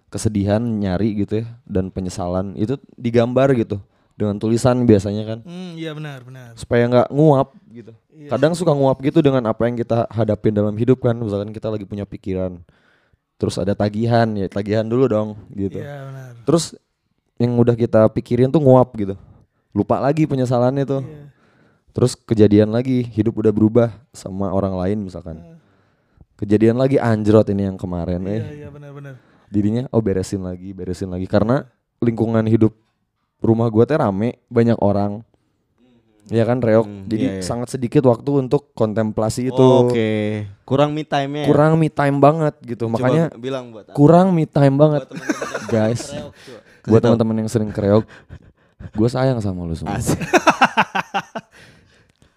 kesedihan 0.10 0.60
nyari 0.62 1.18
gitu 1.18 1.44
ya 1.44 1.48
dan 1.66 1.90
penyesalan 1.90 2.56
itu 2.56 2.78
digambar 2.96 3.52
gitu 3.54 3.82
dengan 4.16 4.40
tulisan 4.40 4.88
biasanya 4.88 5.24
kan 5.28 5.40
Hmm, 5.44 5.76
iya 5.76 5.92
benar 5.92 6.24
benar. 6.24 6.56
supaya 6.56 6.88
nggak 6.88 7.08
nguap 7.12 7.52
gitu. 7.68 7.92
Iya. 8.10 8.30
Kadang 8.32 8.56
suka 8.56 8.72
nguap 8.72 8.96
gitu 9.02 9.20
dengan 9.20 9.44
apa 9.44 9.68
yang 9.68 9.76
kita 9.76 10.08
hadapin 10.08 10.56
dalam 10.56 10.72
hidup 10.76 11.04
kan. 11.04 11.16
Misalkan 11.16 11.52
kita 11.52 11.68
lagi 11.68 11.84
punya 11.84 12.08
pikiran, 12.08 12.64
terus 13.36 13.56
ada 13.56 13.76
tagihan 13.76 14.24
ya 14.32 14.48
tagihan 14.48 14.88
dulu 14.88 15.06
dong 15.06 15.30
gitu. 15.52 15.80
Iya 15.80 16.08
benar. 16.08 16.30
Terus 16.48 16.76
yang 17.36 17.52
udah 17.56 17.76
kita 17.76 18.08
pikirin 18.10 18.48
tuh 18.48 18.64
nguap 18.64 18.96
gitu. 18.96 19.16
Lupa 19.76 20.00
lagi 20.00 20.24
penyesalannya 20.24 20.88
tuh. 20.88 21.04
Iya. 21.04 21.36
Terus 21.92 22.16
kejadian 22.16 22.72
lagi, 22.72 23.04
hidup 23.04 23.36
udah 23.40 23.52
berubah 23.52 23.88
sama 24.16 24.52
orang 24.52 24.76
lain 24.76 25.04
misalkan. 25.04 25.44
Kejadian 26.36 26.76
lagi 26.76 27.00
anjrot 27.00 27.48
ini 27.52 27.68
yang 27.68 27.80
kemarin 27.80 28.20
Iya 28.28 28.36
eh. 28.36 28.44
iya 28.64 28.68
benar 28.72 28.92
benar. 28.92 29.14
Dirinya 29.48 29.88
oh 29.96 30.04
beresin 30.04 30.44
lagi, 30.44 30.76
beresin 30.76 31.08
lagi 31.08 31.24
karena 31.28 31.64
lingkungan 32.04 32.44
hidup 32.44 32.76
rumah 33.40 33.72
gua 33.72 33.88
teh 33.88 33.96
rame, 33.96 34.40
banyak 34.52 34.80
orang. 34.80 35.24
ya 36.26 36.42
kan 36.42 36.58
reok. 36.58 36.90
Hmm, 36.90 37.06
Jadi 37.06 37.22
iya, 37.22 37.34
iya. 37.38 37.46
sangat 37.46 37.78
sedikit 37.78 38.02
waktu 38.10 38.50
untuk 38.50 38.74
kontemplasi 38.74 39.54
itu. 39.54 39.62
Oke. 39.86 40.42
Kurang 40.66 40.90
me 40.98 41.06
time-nya. 41.06 41.46
ya? 41.46 41.48
Kurang 41.54 41.78
me 41.78 41.88
time 41.94 42.18
banget 42.18 42.56
gitu. 42.66 42.90
Coba 42.90 42.98
Makanya 42.98 43.24
bilang 43.38 43.70
buat 43.70 43.94
kurang 43.94 44.34
me 44.34 44.50
time 44.50 44.74
banget. 44.74 45.06
buat 45.06 45.14
teman-teman 45.14 45.62
yang 45.62 45.70
guys. 45.70 46.02
reok. 46.10 46.34
Buat 46.90 47.02
teman-teman 47.06 47.36
yang 47.46 47.50
sering 47.50 47.70
kereok, 47.70 48.10
gue 48.88 49.08
sayang 49.08 49.40
sama 49.40 49.64
lu 49.64 49.74
semua. 49.74 49.98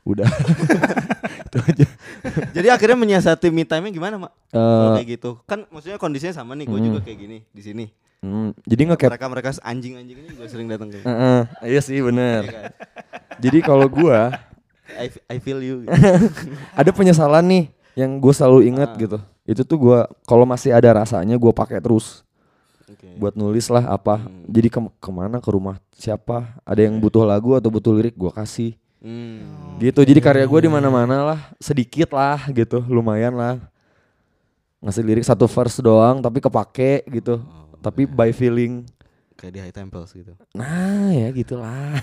Udah. 0.04 0.24
itu 1.48 1.58
aja. 1.60 1.86
Jadi 2.50 2.68
akhirnya 2.70 2.96
menyiasati 2.96 3.48
me 3.48 3.62
time-nya 3.62 3.90
gimana, 3.90 4.16
Mak? 4.16 4.32
Kalau 4.48 4.88
Eh, 4.90 4.96
kayak 4.96 5.08
gitu. 5.10 5.30
Kan 5.44 5.68
maksudnya 5.68 5.96
kondisinya 5.96 6.32
sama 6.34 6.56
nih, 6.56 6.64
gue 6.64 6.74
Hmm. 6.74 6.86
juga 6.88 7.00
kayak 7.02 7.18
gini 7.18 7.38
di 7.46 7.62
sini. 7.62 7.86
hmm, 8.18 8.50
jadi 8.64 8.82
ngecap. 8.84 9.14
Mereka 9.14 9.26
mereka 9.28 9.48
anjing-anjing 9.62 10.16
ini 10.16 10.28
juga 10.28 10.48
sering 10.48 10.66
datang 10.66 10.90
kayak. 10.90 11.04
Heeh, 11.04 11.40
iya 11.68 11.78
sih 11.78 12.00
bener. 12.00 12.42
Iya 12.42 12.50
kan? 12.50 12.64
Jadi 13.46 13.58
kalau 13.62 13.86
gua 13.86 14.34
I, 14.90 15.06
I 15.28 15.38
feel 15.38 15.62
you. 15.62 15.86
gitu. 15.86 15.94
ada 16.74 16.90
penyesalan 16.90 17.46
nih 17.46 17.64
yang 17.94 18.18
gue 18.18 18.32
selalu 18.32 18.66
ingat 18.66 18.90
Ah. 18.90 18.98
gitu. 18.98 19.18
Itu 19.46 19.62
tuh 19.62 19.78
gua 19.78 19.98
kalau 20.24 20.42
masih 20.42 20.74
ada 20.74 20.90
rasanya 20.92 21.36
gue 21.36 21.52
pakai 21.52 21.78
terus 21.78 22.26
Oke. 22.88 23.08
buat 23.20 23.36
nulis 23.36 23.68
lah 23.68 23.84
apa. 23.84 24.24
Hmm. 24.24 24.48
Jadi 24.48 24.68
ke 24.72 24.80
ke 24.80 25.10
mana 25.12 25.36
ke 25.38 25.48
rumah 25.52 25.76
siapa? 25.92 26.56
Ada 26.64 26.88
yang 26.88 26.96
butuh 26.96 27.22
lagu 27.28 27.52
atau 27.52 27.68
butuh 27.68 27.92
lirik 27.92 28.16
gua 28.16 28.32
kasih. 28.32 28.74
Hmm. 28.98 29.78
Gitu. 29.78 30.00
Jadi 30.02 30.18
karya 30.18 30.42
gue 30.42 30.60
di 30.66 30.70
mana-mana 30.70 31.22
lah, 31.22 31.40
sedikit 31.62 32.10
lah 32.10 32.50
gitu, 32.50 32.82
lumayan 32.90 33.34
lah. 33.38 33.62
Ngasih 34.82 35.02
lirik 35.06 35.24
satu 35.26 35.46
verse 35.46 35.78
doang 35.78 36.18
tapi 36.18 36.42
kepake 36.42 37.06
gitu. 37.10 37.38
Oh, 37.38 37.78
Tapi 37.78 38.06
by 38.06 38.30
feeling 38.34 38.86
kayak 39.38 39.52
di 39.54 39.60
High 39.62 39.74
Temples 39.74 40.10
gitu. 40.10 40.34
Nah 40.54 41.14
ya 41.14 41.30
gitulah. 41.30 41.94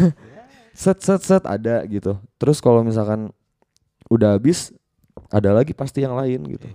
set 0.76 1.00
set 1.04 1.20
set 1.24 1.44
ada 1.44 1.84
gitu. 1.84 2.16
Terus 2.40 2.60
kalau 2.60 2.80
misalkan 2.80 3.32
udah 4.08 4.36
habis 4.36 4.72
ada 5.32 5.52
lagi 5.52 5.76
pasti 5.76 6.04
yang 6.04 6.16
lain 6.16 6.40
gitu. 6.56 6.68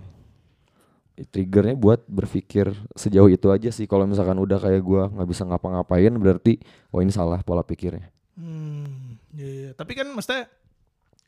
Triggernya 1.28 1.78
buat 1.78 2.02
berpikir 2.08 2.72
sejauh 2.96 3.30
itu 3.30 3.52
aja 3.52 3.70
sih. 3.70 3.86
Kalau 3.86 4.08
misalkan 4.08 4.38
udah 4.40 4.58
kayak 4.58 4.82
gua 4.82 5.06
nggak 5.12 5.28
bisa 5.28 5.42
ngapa-ngapain 5.46 6.12
berarti 6.18 6.58
oh 6.90 7.00
ini 7.04 7.12
salah 7.14 7.42
pola 7.44 7.62
pikirnya. 7.62 8.08
Hmm, 8.34 9.20
iya, 9.36 9.50
iya. 9.50 9.70
Tapi 9.76 9.92
kan 9.94 10.08
maksudnya 10.10 10.48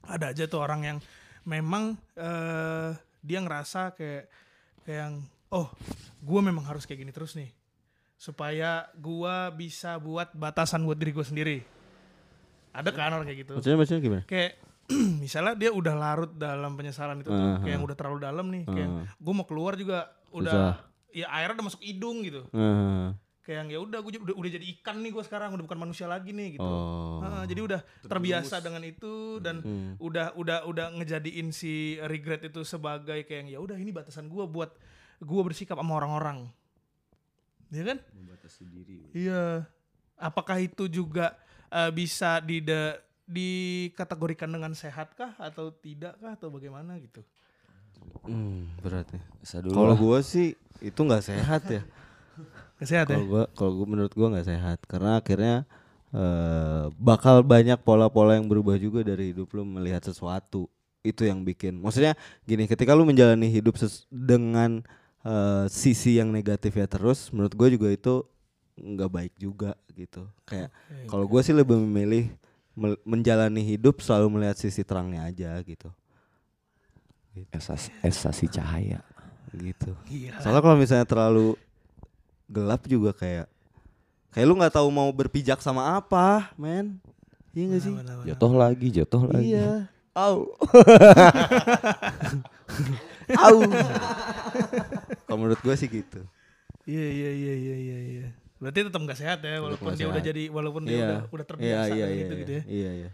ada 0.04 0.32
aja 0.32 0.44
tuh 0.48 0.60
orang 0.60 0.80
yang 0.82 0.98
memang 1.44 1.94
eh 2.16 2.96
dia 3.24 3.38
ngerasa 3.40 3.96
kayak 3.96 4.24
kayak 4.84 4.98
yang 5.00 5.14
oh, 5.48 5.68
gue 6.20 6.40
memang 6.44 6.64
harus 6.68 6.84
kayak 6.84 7.06
gini 7.06 7.12
terus 7.14 7.32
nih 7.38 7.48
supaya 8.20 8.88
gua 8.96 9.48
bisa 9.52 9.96
buat 10.00 10.32
batasan 10.32 10.84
buat 10.84 10.96
diri 10.96 11.12
gue 11.12 11.26
sendiri. 11.26 11.58
Ada 12.74 12.90
kan 12.90 13.14
orang 13.14 13.28
kayak 13.28 13.46
gitu. 13.46 13.52
Maksudnya 13.56 13.78
maksudnya 13.78 14.02
gimana? 14.02 14.22
Kayak 14.26 14.58
misalnya 15.24 15.54
dia 15.54 15.70
udah 15.70 15.94
larut 15.94 16.32
dalam 16.34 16.76
penyesalan 16.76 17.20
itu 17.20 17.28
tuh, 17.28 17.36
Aha. 17.36 17.60
kayak 17.60 17.74
yang 17.74 17.84
udah 17.84 17.96
terlalu 17.96 18.18
dalam 18.20 18.46
nih, 18.52 18.64
kayak 18.64 18.88
Aha. 18.88 19.02
gue 19.16 19.32
mau 19.32 19.46
keluar 19.48 19.74
juga 19.74 20.12
udah 20.30 20.52
Susah. 20.52 20.74
ya 21.10 21.26
airnya 21.30 21.56
udah 21.56 21.66
masuk 21.66 21.80
hidung 21.80 22.20
gitu. 22.20 22.42
Heeh. 22.50 23.16
Kayak 23.44 23.58
yang 23.60 23.68
ya 23.70 23.78
udah 23.80 23.98
gue 24.00 24.12
udah, 24.24 24.36
udah 24.36 24.50
jadi 24.50 24.66
ikan 24.76 25.04
nih 25.04 25.12
gue 25.12 25.20
sekarang 25.20 25.52
udah 25.52 25.64
bukan 25.64 25.76
manusia 25.78 26.04
lagi 26.04 26.32
nih 26.32 26.56
gitu. 26.56 26.64
Oh. 26.64 27.20
Ah, 27.20 27.44
jadi 27.44 27.60
udah 27.60 27.80
terbiasa 28.02 28.60
dengan 28.60 28.80
itu 28.82 29.36
dan 29.38 29.60
Hmm. 29.60 30.00
udah 30.00 30.32
udah 30.32 30.64
udah 30.64 30.86
ngejadiin 30.96 31.52
si 31.52 32.00
regret 32.04 32.40
itu 32.42 32.64
sebagai 32.64 33.20
kayak 33.24 33.44
yang, 33.44 33.48
ya 33.52 33.58
udah 33.60 33.76
ini 33.76 33.92
batasan 33.92 34.28
gua 34.28 34.44
buat 34.44 34.72
gua 35.20 35.44
bersikap 35.44 35.76
sama 35.76 35.92
orang-orang. 35.94 36.48
Iya 37.68 37.84
kan? 37.84 37.98
Iya. 39.12 39.68
Apakah 40.16 40.56
itu 40.58 40.88
juga 40.88 41.36
eh, 41.68 41.90
bisa 41.90 42.38
di 42.38 42.62
dikategorikan 43.24 44.50
dengan 44.52 44.72
sehat 44.76 45.16
kah 45.16 45.32
atau 45.40 45.72
tidak 45.72 46.16
kah 46.20 46.36
atau 46.36 46.52
bagaimana 46.52 47.00
gitu? 47.00 47.24
Hmm, 48.24 48.68
berat 48.80 49.08
ya. 49.12 49.20
Kalau 49.72 49.94
gua 49.96 50.20
sih 50.24 50.56
itu 50.80 51.00
nggak 51.00 51.24
sehat 51.24 51.62
ya. 51.68 51.82
Sehat 52.84 53.06
ya? 53.08 53.16
Kalau 53.16 53.24
gua 53.28 53.42
kalau 53.56 53.72
gua 53.80 53.86
menurut 53.88 54.12
gua 54.12 54.28
nggak 54.34 54.48
sehat 54.48 54.78
karena 54.84 55.20
akhirnya 55.20 55.54
eh 56.14 56.84
bakal 57.00 57.42
banyak 57.42 57.78
pola-pola 57.82 58.38
yang 58.38 58.46
berubah 58.46 58.76
juga 58.78 59.02
dari 59.02 59.32
hidup 59.32 59.50
lu 59.56 59.64
melihat 59.64 60.04
sesuatu. 60.04 60.68
Itu 61.04 61.28
yang 61.28 61.44
bikin. 61.44 61.80
Maksudnya 61.84 62.16
gini, 62.48 62.64
ketika 62.64 62.96
lu 62.96 63.04
menjalani 63.04 63.48
hidup 63.52 63.76
ses- 63.76 64.08
dengan 64.08 64.80
eh, 65.24 65.64
sisi 65.68 66.16
yang 66.20 66.32
negatif 66.32 66.76
ya 66.76 66.84
terus, 66.88 67.28
menurut 67.32 67.52
gua 67.56 67.68
juga 67.72 67.88
itu 67.92 68.24
nggak 68.76 69.10
baik 69.10 69.34
juga 69.38 69.76
gitu. 69.94 70.24
Kayak 70.48 70.72
kalau 71.08 71.24
gua 71.28 71.40
sih 71.44 71.52
lebih 71.56 71.76
memilih 71.76 72.32
menjalani 73.06 73.62
hidup 73.62 74.02
selalu 74.02 74.38
melihat 74.38 74.58
sisi 74.58 74.82
terangnya 74.82 75.30
aja 75.30 75.54
gitu. 75.62 75.88
Esas 77.54 77.90
esasi 78.02 78.50
cahaya. 78.50 79.02
Gitu. 79.54 79.94
Gila. 80.10 80.42
Soalnya 80.42 80.62
kalau 80.62 80.76
misalnya 80.78 81.06
terlalu 81.06 81.54
gelap 82.50 82.82
juga 82.90 83.14
kayak 83.14 83.46
kayak 84.34 84.46
lu 84.50 84.58
nggak 84.58 84.74
tahu 84.74 84.90
mau 84.90 85.06
berpijak 85.14 85.62
sama 85.62 85.98
apa, 85.98 86.50
men. 86.58 86.98
Iya 87.54 87.64
gak 87.70 87.82
sih? 87.86 87.94
Jatuh 88.34 88.52
lagi, 88.58 88.88
jatuh 88.90 89.22
lagi. 89.30 89.54
Iya. 89.54 89.86
Au. 90.14 90.50
Au. 93.46 93.58
Kalau 95.26 95.38
menurut 95.38 95.60
gue 95.62 95.74
sih 95.78 95.86
gitu. 95.86 96.26
Iya 96.84 97.06
iya 97.06 97.30
iya 97.32 97.54
iya 97.54 97.76
iya 97.78 97.98
iya. 98.02 98.26
Berarti 98.64 98.80
tetap 98.88 99.00
nggak 99.04 99.18
sehat 99.20 99.38
ya 99.44 99.60
walaupun 99.60 99.92
dia 99.92 100.08
udah 100.08 100.24
sehat. 100.24 100.28
jadi 100.32 100.42
walaupun 100.48 100.82
dia 100.88 100.96
Iya. 100.96 101.04
udah 101.04 101.20
udah 101.28 101.46
terbiasa 101.46 101.84
iya, 101.84 101.92
dengan 101.92 102.08
iya, 102.08 102.16
itu 102.16 102.24
iya, 102.32 102.40
gitu 102.40 102.52
ya. 102.56 102.62
Iya, 102.64 102.90
iya. 102.96 103.10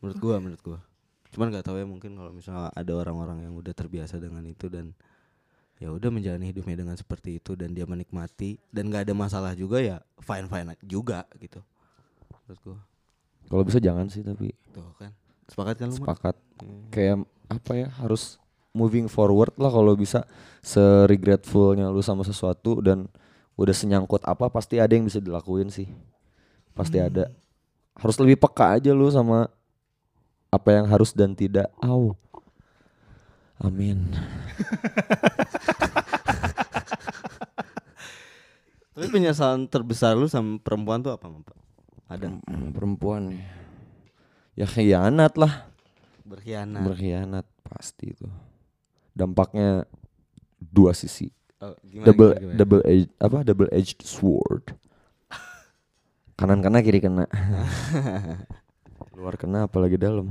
Menurut 0.00 0.16
gua, 0.16 0.34
menurut 0.40 0.62
gua. 0.64 0.78
Cuman 1.28 1.46
nggak 1.52 1.64
tahu 1.68 1.76
ya 1.76 1.84
mungkin 1.84 2.10
kalau 2.16 2.32
misalnya 2.32 2.72
ada 2.72 2.92
orang-orang 2.96 3.44
yang 3.44 3.52
udah 3.52 3.76
terbiasa 3.76 4.16
dengan 4.16 4.40
itu 4.48 4.72
dan 4.72 4.96
ya 5.76 5.92
udah 5.92 6.08
menjalani 6.08 6.48
hidupnya 6.48 6.80
dengan 6.80 6.96
seperti 6.96 7.36
itu 7.36 7.52
dan 7.52 7.76
dia 7.76 7.84
menikmati 7.84 8.56
dan 8.72 8.88
nggak 8.88 9.04
ada 9.04 9.14
masalah 9.14 9.52
juga 9.52 9.76
ya 9.84 10.00
fine 10.24 10.48
fine 10.48 10.72
juga 10.88 11.28
gitu. 11.36 11.60
Menurut 12.48 12.60
gua. 12.64 12.78
Kalau 13.52 13.62
bisa 13.68 13.76
jangan 13.76 14.08
sih 14.08 14.24
tapi 14.24 14.56
Tuh 14.72 14.88
kan. 14.96 15.12
Sepakat 15.52 15.74
kan 15.84 15.88
lu? 15.92 15.96
Sepakat. 16.00 16.34
Hmm. 16.64 16.88
Kayak 16.88 17.28
apa 17.52 17.72
ya 17.76 17.92
harus 18.00 18.40
moving 18.72 19.08
forward 19.08 19.52
lah 19.60 19.68
kalau 19.72 19.92
bisa 19.96 20.24
se-regretfulnya 20.60 21.88
lu 21.88 22.04
sama 22.04 22.24
sesuatu 22.24 22.80
dan 22.84 23.08
udah 23.58 23.74
senyangkut 23.74 24.22
apa 24.22 24.46
pasti 24.48 24.78
ada 24.78 24.94
yang 24.94 25.04
bisa 25.04 25.18
dilakuin 25.18 25.68
sih. 25.68 25.90
Pasti 26.72 27.02
ada. 27.02 27.26
Harus 27.98 28.14
lebih 28.22 28.38
peka 28.38 28.78
aja 28.78 28.94
lu 28.94 29.10
sama 29.10 29.50
apa 30.48 30.68
yang 30.70 30.86
harus 30.86 31.10
dan 31.10 31.34
tidak. 31.34 31.66
Au. 31.82 32.14
Amin. 33.58 34.14
Tapi 38.94 39.06
penyesalan 39.10 39.66
terbesar 39.66 40.18
lu 40.18 40.26
sama 40.26 40.58
perempuan 40.58 40.98
tuh 40.98 41.14
apa, 41.14 41.26
Pak? 41.26 41.58
Ada 42.08 42.26
Hmm, 42.30 42.72
perempuan 42.72 43.30
ya. 43.34 43.42
Ya 44.58 44.66
khianat 44.66 45.38
lah. 45.38 45.70
berkhianat. 46.26 46.82
Berkhianat 46.84 47.46
pasti 47.64 48.12
itu. 48.12 48.26
Dampaknya 49.14 49.86
dua 50.60 50.92
sisi. 50.92 51.32
Oh, 51.58 51.74
gimana, 51.82 52.06
double 52.06 52.30
gimana, 52.30 52.38
gimana? 52.38 52.58
double 52.62 52.82
edge 52.86 53.10
apa 53.18 53.38
double 53.42 53.70
edged 53.74 54.00
sword. 54.06 54.64
Kanan 56.38 56.62
kena 56.62 56.78
kiri 56.86 57.02
kena. 57.02 57.26
Luar 59.18 59.34
kena 59.34 59.66
apalagi 59.66 59.98
dalam. 59.98 60.30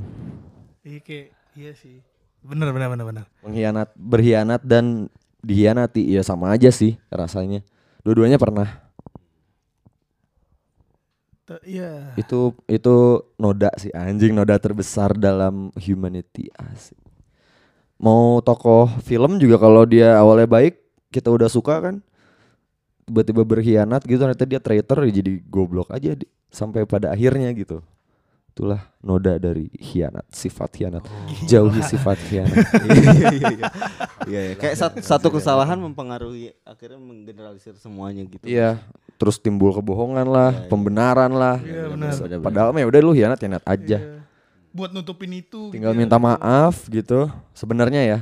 Iya 0.88 1.04
kayak 1.04 1.28
iya 1.60 1.72
sih. 1.76 2.00
Bener 2.40 2.72
bener 2.72 2.88
bener 2.88 3.06
bener. 3.12 3.26
Pengkhianat, 3.44 3.92
berkhianat 4.00 4.64
dan 4.64 5.12
dihianati 5.44 6.08
ya 6.08 6.24
sama 6.24 6.56
aja 6.56 6.72
sih 6.72 6.96
rasanya. 7.12 7.60
Dua-duanya 8.08 8.40
pernah. 8.40 8.88
Iya. 11.68 12.16
Itu 12.16 12.56
itu 12.72 13.28
noda 13.36 13.76
sih 13.76 13.92
anjing 13.92 14.32
noda 14.32 14.56
terbesar 14.56 15.12
dalam 15.12 15.76
humanity 15.76 16.48
asik. 16.56 16.96
Mau 18.00 18.40
tokoh 18.40 18.88
film 19.04 19.44
juga 19.44 19.60
kalau 19.60 19.84
dia 19.84 20.16
awalnya 20.16 20.48
baik 20.48 20.87
kita 21.18 21.34
udah 21.34 21.50
suka 21.50 21.82
kan 21.82 21.96
tiba-tiba 23.04 23.42
berkhianat 23.42 24.04
gitu 24.04 24.20
ternyata 24.20 24.44
dia 24.44 24.60
traitor 24.60 25.02
ya 25.08 25.12
jadi 25.18 25.40
goblok 25.44 25.90
aja 25.90 26.14
di- 26.14 26.28
sampai 26.48 26.84
pada 26.84 27.10
akhirnya 27.10 27.50
gitu. 27.52 27.80
Itulah 28.52 28.90
noda 29.00 29.38
dari 29.38 29.70
khianat, 29.72 30.26
sifat 30.34 30.70
khianat. 30.74 31.06
Jauhi 31.46 31.78
sifat 31.80 32.18
khianat. 32.20 32.58
iya 32.90 33.30
iya 33.30 33.30
iya. 33.54 33.66
Iya, 34.26 34.40
iya. 34.50 34.54
Kayak 34.58 34.76
sat- 34.76 34.98
satu 35.00 35.30
kesalahan 35.30 35.78
mempengaruhi 35.78 36.58
akhirnya 36.62 36.98
menggeneralisir 36.98 37.78
semuanya 37.78 38.26
gitu. 38.26 38.42
Iya, 38.42 38.82
terus 39.16 39.38
timbul 39.38 39.70
kebohongan 39.72 40.26
lah, 40.26 40.52
Iya, 40.52 40.60
iya. 40.60 40.70
pembenaran 40.74 41.32
lah. 41.32 41.58
Iya, 41.62 41.84
benar. 41.94 42.12
benar, 42.18 42.40
Padahal 42.42 42.70
mah 42.74 42.82
ya 42.82 42.88
udah 42.90 43.00
lu 43.00 43.14
khianat 43.14 43.38
khianat 43.38 43.64
aja. 43.64 43.98
Iya. 44.02 44.20
Buat 44.74 44.90
nutupin 44.92 45.32
itu. 45.32 45.70
tinggal 45.70 45.94
gitu 45.94 45.98
ya. 45.98 46.02
minta 46.02 46.18
maaf 46.18 46.86
gitu 46.86 47.30
sebenarnya 47.54 48.02
ya 48.04 48.20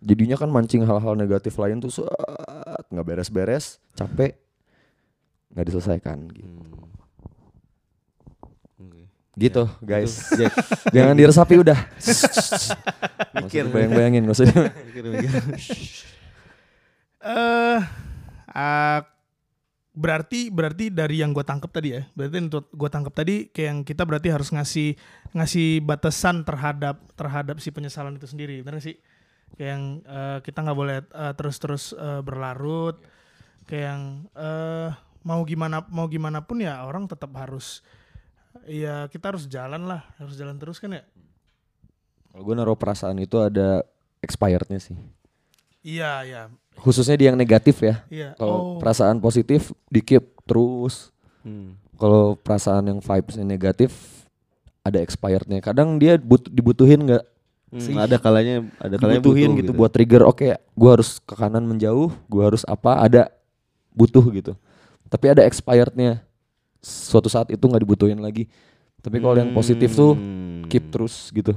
jadinya 0.00 0.36
kan 0.36 0.48
mancing 0.48 0.82
hal-hal 0.84 1.14
negatif 1.14 1.56
lain 1.60 1.80
tuh 1.80 2.08
nggak 2.90 3.06
beres-beres 3.06 3.78
capek 3.94 4.36
nggak 5.52 5.66
diselesaikan 5.68 6.18
gitu 6.32 6.48
Hmm. 8.80 9.04
Gitu 9.36 9.62
guys. 9.84 10.32
Jack. 10.34 10.56
Jangan 10.96 11.12
diresapi 11.12 11.60
udah. 11.60 11.78
Mikir. 13.44 13.68
Bayang-bayangin 13.68 14.24
nggak 14.24 14.36
usah. 14.36 14.48
Eh 17.20 17.80
ah, 18.56 19.04
berarti 19.92 20.48
berarti 20.48 20.88
dari 20.88 21.20
yang 21.20 21.36
gue 21.36 21.44
tangkap 21.44 21.68
tadi 21.68 21.92
ya 21.92 22.08
berarti 22.16 22.48
untuk 22.48 22.72
gue 22.72 22.88
tangkap 22.88 23.12
tadi 23.12 23.52
kayak 23.52 23.68
yang 23.68 23.80
kita 23.84 24.08
berarti 24.08 24.32
harus 24.32 24.48
ngasih 24.48 24.96
ngasih 25.36 25.84
batasan 25.84 26.48
terhadap 26.48 26.96
terhadap 27.20 27.60
si 27.60 27.68
penyesalan 27.68 28.16
itu 28.16 28.24
sendiri 28.24 28.64
benar 28.64 28.80
nggak 28.80 28.88
sih 28.88 28.96
kayak 29.54 29.70
yang 29.70 29.84
eh, 30.02 30.38
kita 30.42 30.58
nggak 30.60 30.78
boleh 30.78 30.96
eh, 31.02 31.32
terus-terus 31.34 31.92
eh, 31.92 32.20
berlarut 32.20 32.96
kayak 33.66 33.84
yang 33.86 34.02
eh, 34.34 34.88
mau 35.20 35.40
gimana 35.44 35.84
mau 35.88 36.06
gimana 36.06 36.40
pun 36.40 36.58
ya 36.58 36.82
orang 36.82 37.04
tetap 37.04 37.28
harus 37.36 37.84
ya 38.64 39.06
kita 39.06 39.30
harus 39.30 39.44
jalan 39.46 39.86
lah 39.86 40.02
harus 40.16 40.34
jalan 40.34 40.56
terus 40.56 40.78
kan 40.78 40.90
ya 40.90 41.04
Kalau 42.30 42.42
gue 42.42 42.54
naruh 42.54 42.78
perasaan 42.78 43.18
itu 43.18 43.36
ada 43.36 43.82
expirednya 44.22 44.78
sih. 44.78 44.94
iya 45.82 46.22
iya 46.22 46.42
Khususnya 46.78 47.18
di 47.18 47.26
yang 47.26 47.34
negatif 47.34 47.82
ya. 47.82 48.00
iya 48.08 48.32
Kalau 48.38 48.54
oh 48.56 48.66
perasaan 48.78 49.18
positif 49.18 49.74
di 49.90 50.00
keep 50.00 50.22
terus. 50.46 51.10
Hmm. 51.42 51.74
Kalau 51.98 52.38
perasaan 52.38 52.86
yang 52.86 52.98
vibesnya 53.02 53.44
negatif 53.44 53.92
ada 54.80 55.02
expirednya. 55.02 55.60
Kadang 55.60 55.98
dia 55.98 56.16
but- 56.16 56.48
dibutuhin 56.48 57.04
nggak 57.04 57.24
Hmm, 57.70 58.02
ada 58.02 58.18
kalanya 58.18 58.66
ada 58.82 58.98
kalanya 58.98 59.22
dibutuhin 59.22 59.54
butuh 59.54 59.60
gitu, 59.62 59.70
buat 59.78 59.90
trigger. 59.94 60.22
Oke, 60.26 60.58
gua 60.74 60.90
harus 60.98 61.22
ke 61.22 61.34
kanan 61.38 61.62
menjauh. 61.62 62.10
Gua 62.26 62.50
harus 62.50 62.66
apa? 62.66 62.98
Ada 62.98 63.30
butuh 63.94 64.26
gitu. 64.34 64.52
Tapi 65.06 65.26
ada 65.30 65.42
expirednya. 65.46 66.22
Suatu 66.82 67.30
saat 67.30 67.46
itu 67.52 67.62
nggak 67.62 67.82
dibutuhin 67.86 68.18
lagi. 68.18 68.50
Tapi 69.00 69.22
kalau 69.22 69.36
yang 69.38 69.54
positif 69.54 69.94
tuh 69.94 70.18
Hmm. 70.18 70.66
keep 70.66 70.90
terus 70.90 71.30
gitu. 71.30 71.54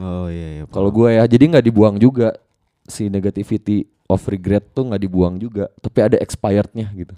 Oh 0.00 0.26
iya 0.32 0.60
iya. 0.60 0.64
Kalau 0.70 0.88
gue 0.88 1.12
ya, 1.12 1.26
jadi 1.26 1.44
nggak 1.50 1.66
dibuang 1.66 1.96
juga 2.00 2.32
si 2.88 3.12
negativity 3.12 3.84
of 4.08 4.22
regret 4.26 4.64
tuh 4.72 4.88
nggak 4.88 5.02
dibuang 5.02 5.36
juga, 5.38 5.68
tapi 5.82 5.98
ada 6.02 6.16
expirednya 6.18 6.88
gitu. 6.96 7.14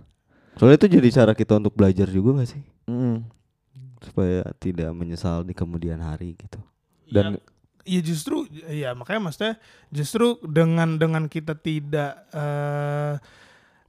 Soalnya 0.59 0.77
itu 0.83 0.89
jadi 1.01 1.09
cara 1.09 1.33
kita 1.33 1.57
untuk 1.57 1.73
belajar 1.73 2.05
juga 2.11 2.43
gak 2.43 2.51
sih? 2.53 2.63
Mm. 2.85 3.25
Supaya 4.05 4.45
tidak 4.61 4.91
menyesal 4.93 5.47
di 5.47 5.57
kemudian 5.57 6.03
hari 6.03 6.37
gitu. 6.37 6.61
Dan 7.09 7.39
Ya 7.39 7.52
justru 7.85 8.47
ya 8.65 8.93
makanya 8.93 9.21
maksudnya 9.25 9.55
justru 9.89 10.39
dengan 10.43 10.95
dengan 10.95 11.27
kita 11.27 11.55
tidak 11.55 12.31
eh, 12.31 13.15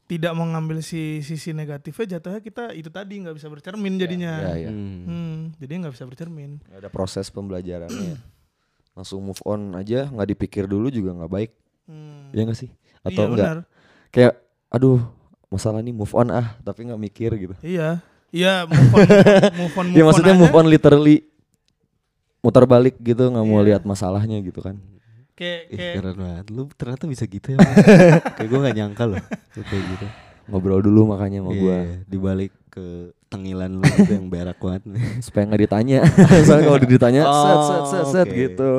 tidak 0.04 0.34
mengambil 0.34 0.78
si 0.80 1.22
sisi 1.22 1.52
negatifnya 1.52 2.18
jatuhnya 2.18 2.40
kita 2.40 2.64
itu 2.72 2.90
tadi 2.90 3.24
nggak 3.24 3.34
bisa 3.34 3.48
bercermin 3.48 3.96
jadinya. 3.96 4.34
ya, 4.52 4.54
ya, 4.60 4.70
Hmm. 4.70 5.00
Hmm, 5.04 5.38
jadi 5.58 5.74
nggak 5.80 5.94
bisa 5.94 6.06
bercermin. 6.06 6.60
nggak 6.60 6.80
ada 6.80 6.90
proses 6.90 7.30
pembelajarannya. 7.30 8.20
Langsung 8.94 9.24
move 9.24 9.42
on 9.42 9.74
aja, 9.74 10.06
nggak 10.06 10.30
dipikir 10.30 10.66
dulu 10.66 10.90
juga 10.90 11.14
nggak 11.14 11.32
baik, 11.32 11.52
Hmm. 11.86 12.30
ya 12.30 12.42
nggak 12.44 12.60
sih? 12.60 12.70
Atau 13.02 13.26
iya, 13.26 13.30
enggak? 13.32 13.48
benar. 13.48 13.60
Kayak, 14.10 14.34
aduh 14.70 15.02
masalah 15.48 15.80
nih 15.80 15.94
move 15.94 16.14
on 16.14 16.30
ah, 16.30 16.58
tapi 16.62 16.84
nggak 16.84 17.02
mikir 17.02 17.30
gitu. 17.36 17.56
Iya. 17.60 18.02
Iya, 18.30 18.66
move 18.66 18.90
on, 18.92 19.02
move 19.02 19.26
on, 19.30 19.54
move 19.62 19.76
on, 19.78 19.86
ya 19.94 20.04
maksudnya 20.04 20.34
aja. 20.34 20.42
move 20.42 20.54
on 20.54 20.66
literally 20.66 21.18
muter 22.44 22.64
balik 22.66 23.00
gitu, 23.00 23.24
nggak 23.26 23.42
mau 23.42 23.58
Iya. 23.58 23.68
lihat 23.72 23.84
masalahnya 23.84 24.38
gitu 24.40 24.60
kan. 24.60 24.76
Kayak 25.34 25.62
Ih, 25.66 25.78
kayak 25.80 25.94
keren 25.98 26.16
banget. 26.16 26.46
Lu 26.52 26.62
ternyata 26.70 27.04
bisa 27.08 27.24
gitu 27.26 27.48
ya. 27.50 27.58
Kayak 28.38 28.48
gue 28.48 28.60
gak 28.62 28.76
nyangka 28.76 29.04
loh. 29.08 29.24
Kayak 29.56 29.84
gitu. 29.90 30.06
Ngobrol 30.46 30.80
dulu 30.80 31.10
makanya 31.10 31.40
sama 31.40 31.52
gue 31.52 31.78
Iya, 31.80 32.04
dibalik 32.06 32.52
ke 32.70 32.86
tengilan 33.28 33.72
lu 33.72 33.82
itu 33.82 34.12
yang 34.14 34.28
berak 34.28 34.60
banget 34.60 34.84
nih. 34.86 35.02
supaya 35.20 35.44
nggak 35.48 35.62
ditanya. 35.64 36.00
Soalnya 36.46 36.66
kalau 36.68 36.80
ditanya, 36.80 37.22
set 37.26 37.60
set 37.64 37.84
set 37.84 38.06
set 38.06 38.28
Oh, 38.28 38.30
oke. 38.30 38.38
gitu. 38.38 38.72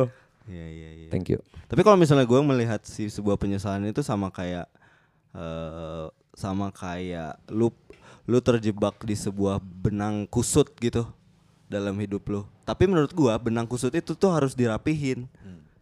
Iya 0.47 0.67
iya 0.69 0.89
iya. 0.95 1.09
Thank 1.11 1.27
you. 1.29 1.41
Tapi 1.67 1.81
kalau 1.81 1.97
misalnya 1.97 2.23
gue 2.23 2.39
melihat 2.39 2.85
si 2.85 3.09
sebuah 3.09 3.35
penyesalan 3.35 3.83
itu 3.83 4.05
sama 4.05 4.29
kayak 4.29 4.69
eh 5.33 6.07
sama 6.35 6.71
kayak 6.71 7.35
lu 7.49 7.75
lu 8.25 8.39
terjebak 8.39 8.95
di 9.01 9.15
sebuah 9.15 9.59
benang 9.59 10.27
kusut 10.27 10.71
gitu 10.77 11.03
dalam 11.69 11.97
hidup 12.01 12.25
lu. 12.29 12.43
Tapi 12.65 12.89
menurut 12.89 13.13
gua 13.13 13.37
benang 13.37 13.69
kusut 13.69 13.93
itu 13.95 14.17
tuh 14.17 14.31
harus 14.33 14.53
dirapihin. 14.57 15.29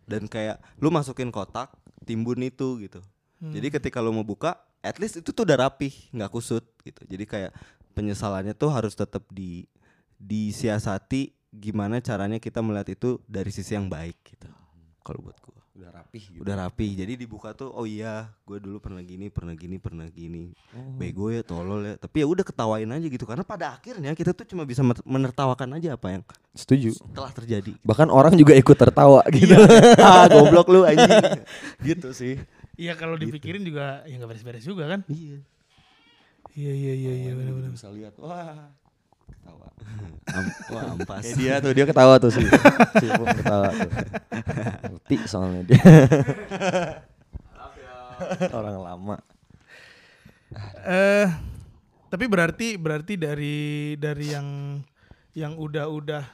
Dan 0.03 0.27
kayak 0.27 0.61
lu 0.83 0.91
masukin 0.91 1.31
kotak, 1.31 1.73
timbun 2.05 2.43
itu 2.43 2.83
gitu. 2.83 3.01
Jadi 3.43 3.75
ketika 3.75 3.99
lu 3.99 4.15
mau 4.15 4.23
buka, 4.23 4.55
at 4.83 4.99
least 5.03 5.19
itu 5.19 5.35
tuh 5.35 5.43
udah 5.43 5.67
rapih, 5.67 5.91
nggak 6.15 6.31
kusut 6.31 6.63
gitu. 6.87 7.03
Jadi 7.07 7.25
kayak 7.27 7.51
penyesalannya 7.95 8.55
tuh 8.55 8.71
harus 8.71 8.95
tetap 8.95 9.27
di 9.31 9.67
disiasati 10.23 11.35
gimana 11.51 11.99
caranya 11.99 12.39
kita 12.39 12.63
melihat 12.63 12.95
itu 12.95 13.19
dari 13.27 13.51
sisi 13.51 13.75
yang 13.75 13.91
baik 13.91 14.15
gitu. 14.23 14.47
Kalau 15.03 15.19
buat 15.23 15.39
gua 15.43 15.62
Udah 15.83 15.99
rapih 15.99 16.23
gitu. 16.23 16.41
udah 16.41 16.55
rapi 16.57 16.89
jadi 16.95 17.13
dibuka 17.13 17.51
tuh 17.53 17.67
oh 17.69 17.83
iya 17.83 18.31
gue 18.47 18.57
dulu 18.57 18.79
pernah 18.79 19.03
gini 19.03 19.27
pernah 19.29 19.51
gini 19.53 19.77
pernah 19.77 20.07
gini 20.07 20.55
Oh. 20.71 20.95
bego 20.95 21.27
ya 21.29 21.43
tolol 21.43 21.83
ya 21.83 21.95
tapi 21.99 22.23
ya 22.23 22.27
udah 22.27 22.41
ketawain 22.41 22.87
aja 22.87 23.03
gitu 23.05 23.27
karena 23.27 23.43
pada 23.43 23.75
akhirnya 23.75 24.15
kita 24.15 24.31
tuh 24.31 24.47
cuma 24.47 24.63
bisa 24.63 24.81
menertawakan 25.03 25.75
aja 25.75 25.99
apa 25.99 26.07
yang 26.09 26.23
Setuju. 26.53 26.95
telah 27.11 27.29
terjadi 27.29 27.75
Bahkan 27.83 28.09
orang 28.09 28.39
juga 28.39 28.55
ikut 28.55 28.73
tertawa 28.75 29.27
gitu. 29.29 29.59
ah 30.01 30.31
goblok 30.31 30.71
lu 30.71 30.87
anjing 30.87 31.11
gitu 31.91 32.15
sih. 32.15 32.39
iya 32.75 32.95
kalau 32.95 33.19
dipikirin 33.19 33.61
juga 33.61 34.07
ya 34.07 34.15
nggak 34.15 34.31
beres-beres 34.31 34.63
juga 34.63 34.87
kan. 34.87 35.03
iya 35.09 35.43
Iya 36.53 36.69
iya 36.71 36.93
iya 36.95 37.13
iya 37.19 37.33
benar-benar. 37.33 37.73
Bisa 37.73 37.89
lihat, 37.89 38.13
wah, 38.21 38.69
ketawa. 39.33 39.69
Am- 40.33 40.57
wah 40.71 40.85
ampas 40.97 41.25
Kayak 41.25 41.37
dia 41.37 41.55
tuh, 41.59 41.73
dia 41.75 41.85
ketawa 41.89 42.15
tuh 42.21 42.31
sih. 42.31 42.47
Si 43.01 43.07
Pung 43.11 43.29
ketawa 43.29 43.69
tuh. 43.73 43.91
Ngerti 44.93 45.17
soalnya 45.27 45.63
dia. 45.67 45.83
orang 48.53 48.77
lama. 48.79 49.17
Eh 50.87 51.29
tapi 52.13 52.29
berarti 52.29 52.77
berarti 52.77 53.17
dari 53.17 53.97
dari 53.97 54.27
yang 54.29 54.49
yang 55.33 55.57
udah-udah 55.57 56.25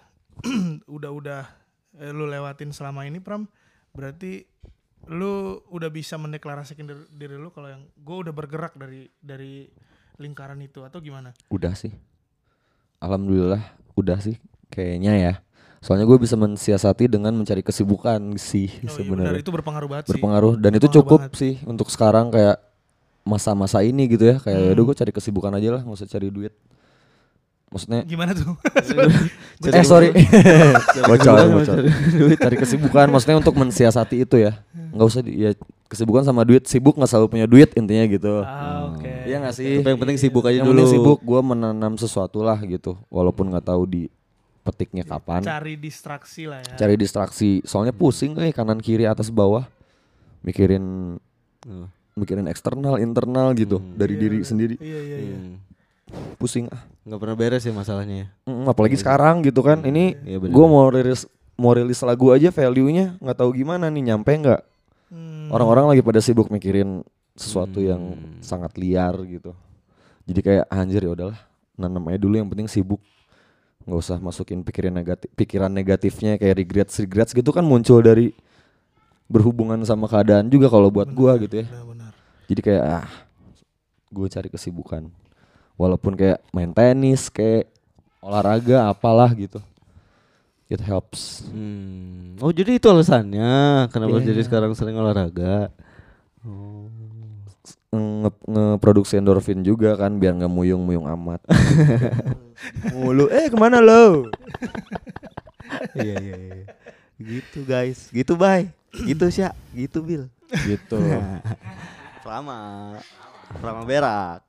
udah-udah 0.91 1.43
eh, 2.03 2.11
lu 2.11 2.27
lewatin 2.27 2.75
selama 2.75 3.07
ini 3.07 3.23
Pram 3.23 3.47
berarti 3.95 4.43
lu 5.09 5.63
udah 5.71 5.89
bisa 5.89 6.19
mendeklarasikan 6.19 6.85
diri, 6.85 7.05
diri 7.15 7.37
lu 7.39 7.55
kalau 7.55 7.71
yang 7.71 7.87
gue 7.95 8.17
udah 8.27 8.35
bergerak 8.35 8.75
dari 8.75 9.07
dari 9.23 9.71
lingkaran 10.19 10.59
itu 10.61 10.83
atau 10.83 10.99
gimana? 10.99 11.31
Udah 11.49 11.73
sih. 11.79 11.95
Alhamdulillah, 12.99 13.63
udah 13.95 14.19
sih 14.19 14.37
kayaknya 14.69 15.15
ya. 15.15 15.35
Soalnya 15.79 16.05
gue 16.05 16.19
bisa 16.19 16.35
mensiasati 16.35 17.07
dengan 17.07 17.31
mencari 17.31 17.63
kesibukan 17.63 18.19
sih 18.35 18.67
Oh, 18.67 18.75
iya 18.75 18.83
benar 18.83 18.95
sebenarnya. 19.31 19.41
itu 19.41 19.51
berpengaruh 19.51 19.89
banget 19.89 20.05
sih. 20.05 20.13
Berpengaruh 20.13 20.53
dan 20.55 20.71
itu 20.73 20.83
Berpengaruh 20.83 20.97
cukup 21.07 21.21
banget. 21.25 21.39
sih 21.39 21.53
untuk 21.65 21.87
sekarang 21.89 22.27
kayak 22.29 22.59
masa-masa 23.23 23.79
ini 23.81 24.09
gitu 24.09 24.27
ya. 24.27 24.37
Kayak 24.39 24.75
Hmm. 24.75 24.83
gue 24.83 24.95
cari 24.97 25.13
kesibukan 25.13 25.53
aja 25.53 25.69
lah, 25.71 25.81
nggak 25.81 25.97
usah 25.97 26.09
cari 26.09 26.29
duit. 26.29 26.51
Maksudnya 27.69 28.01
Gimana 28.03 28.33
tuh? 28.33 28.57
eh 29.77 29.85
sorry 29.85 30.09
bocor 31.09 31.37
kesibukan, 31.37 31.47
bocor 31.53 31.79
cari 32.41 32.57
kesibukan 32.57 33.07
maksudnya 33.09 33.37
untuk 33.37 33.55
mensiasati 33.55 34.25
itu 34.25 34.41
ya 34.41 34.57
nggak 34.89 35.05
usah 35.05 35.21
di, 35.21 35.37
ya 35.37 35.53
kesibukan 35.89 36.21
sama 36.21 36.45
duit 36.45 36.69
sibuk 36.69 36.95
nggak 36.95 37.09
selalu 37.09 37.27
punya 37.29 37.47
duit 37.49 37.73
intinya 37.73 38.05
gitu. 38.05 38.45
Ah, 38.45 38.93
oke. 38.93 39.09
Iya 39.25 39.41
nggak 39.41 39.55
sih? 39.57 39.81
Tapi 39.81 39.89
yang 39.89 40.01
penting 40.01 40.19
sibuk 40.21 40.45
aja 40.45 40.61
yang 40.61 40.69
dulu. 40.69 40.85
penting 40.85 40.95
sibuk 40.95 41.19
gue 41.21 41.41
menanam 41.43 41.97
sesuatu 41.97 42.45
lah 42.45 42.61
gitu 42.61 42.95
walaupun 43.09 43.49
nggak 43.49 43.67
tahu 43.67 43.83
di 43.85 44.03
petiknya 44.61 45.01
kapan. 45.03 45.41
Cari 45.41 45.75
distraksi 45.75 46.45
lah 46.45 46.61
ya. 46.61 46.77
cari 46.77 46.95
distraksi. 46.95 47.65
Soalnya 47.65 47.97
pusing 47.97 48.37
eh 48.37 48.53
kanan 48.53 48.79
kiri 48.79 49.09
atas 49.09 49.29
bawah. 49.29 49.65
Mikirin 50.41 51.17
Oh. 51.67 51.91
mikirin 52.15 52.47
eksternal 52.47 53.03
internal 53.03 53.51
gitu 53.53 53.83
dari 53.93 54.15
Iya, 54.15 54.21
diri 54.23 54.39
sendiri. 54.47 54.75
Iya 54.79 55.01
iya 55.03 55.19
iya. 55.19 55.37
Hmm. 55.37 55.57
pusing 56.37 56.65
ah. 56.71 56.81
Nggak 57.05 57.21
pernah 57.21 57.37
beres 57.37 57.63
ya 57.63 57.75
masalahnya 57.75 58.17
ya. 58.25 58.27
Mm, 58.47 58.65
apalagi 58.65 58.97
sekarang 58.97 59.43
gitu 59.43 59.61
kan. 59.61 59.83
Ini 59.83 60.17
Iya, 60.23 60.39
gue 60.39 60.67
mau 60.67 60.87
rilis 60.89 61.27
mau 61.55 61.75
rilis 61.75 61.99
lagu 62.01 62.31
aja 62.31 62.49
value-nya 62.49 63.19
nggak 63.19 63.37
tahu 63.37 63.51
gimana 63.53 63.91
nih 63.91 64.15
nyampe 64.15 64.31
nggak 64.31 64.61
Hmm. 65.09 65.49
orang-orang 65.49 65.97
lagi 65.97 66.03
pada 66.03 66.21
sibuk 66.21 66.49
mikirin 66.49 67.01
sesuatu 67.33 67.81
yang 67.81 68.01
Hmm. 68.13 68.41
sangat 68.41 68.77
liar 68.77 69.17
gitu 69.25 69.57
jadi 70.25 70.41
kayak 70.41 70.65
anjir 70.69 71.01
ya 71.01 71.13
udahlah 71.13 71.39
nanam 71.75 72.05
aja 72.07 72.19
dulu 72.19 72.35
yang 72.37 72.47
penting 72.47 72.69
sibuk 72.69 73.01
nggak 73.83 73.99
usah 73.99 74.19
masukin 74.19 74.61
pikiran 74.61 74.93
negatif 74.93 75.29
pikiran 75.33 75.73
negatifnya 75.73 76.37
kayak 76.37 76.59
regrets 76.59 76.99
regrets 76.99 77.33
gitu 77.33 77.49
kan 77.49 77.65
muncul 77.65 77.99
dari 77.99 78.37
berhubungan 79.25 79.81
sama 79.83 80.05
keadaan 80.05 80.49
juga 80.49 80.69
kalau 80.69 80.89
buat 80.89 81.09
gua 81.09 81.37
gitu 81.37 81.61
ya 81.61 81.67
Benar-benar. 81.67 82.13
jadi 82.45 82.61
kayak 82.61 82.85
ah 82.85 83.09
gue 84.09 84.25
cari 84.27 84.49
kesibukan 84.49 85.09
walaupun 85.77 86.17
kayak 86.17 86.41
main 86.49 86.73
tenis 86.73 87.29
kayak 87.29 87.69
olahraga 88.19 88.89
apalah 88.89 89.29
gitu 89.33 89.61
it 90.69 90.81
helps 90.81 91.43
Hmm. 91.49 92.37
Oh 92.39 92.51
jadi 92.51 92.77
itu 92.77 92.87
alasannya 92.87 93.51
kenapa 93.89 94.19
Iya. 94.19 94.31
jadi 94.31 94.41
sekarang 94.43 94.73
sering 94.73 94.95
olahraga? 94.95 95.73
Oh. 96.41 96.87
nge- 97.89 98.45
ngeproduksi 98.45 99.17
endorfin 99.17 99.61
juga 99.61 99.97
kan 99.97 100.13
biar 100.15 100.37
nggak 100.37 100.49
muyung-muyung 100.49 101.09
amat. 101.09 101.41
Mulu 102.93 103.27
eh 103.29 103.49
ke 103.49 103.57
mana 103.57 103.81
lo? 103.81 104.29
iya 105.97 106.15
iya 106.17 106.37
iya. 106.37 106.65
Gitu 107.17 107.65
guys, 107.65 108.09
gitu 108.09 108.37
bye. 108.37 108.69
Gitu 108.93 109.25
sih, 109.31 109.49
gitu 109.75 110.05
Bil. 110.05 110.29
gitu. 110.65 111.01
Prama. 112.25 113.01
Prama 113.57 113.83
berak. 113.83 114.45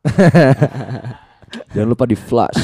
Jangan 1.74 1.90
lupa 1.90 2.04
di 2.04 2.20
flash. 2.20 2.60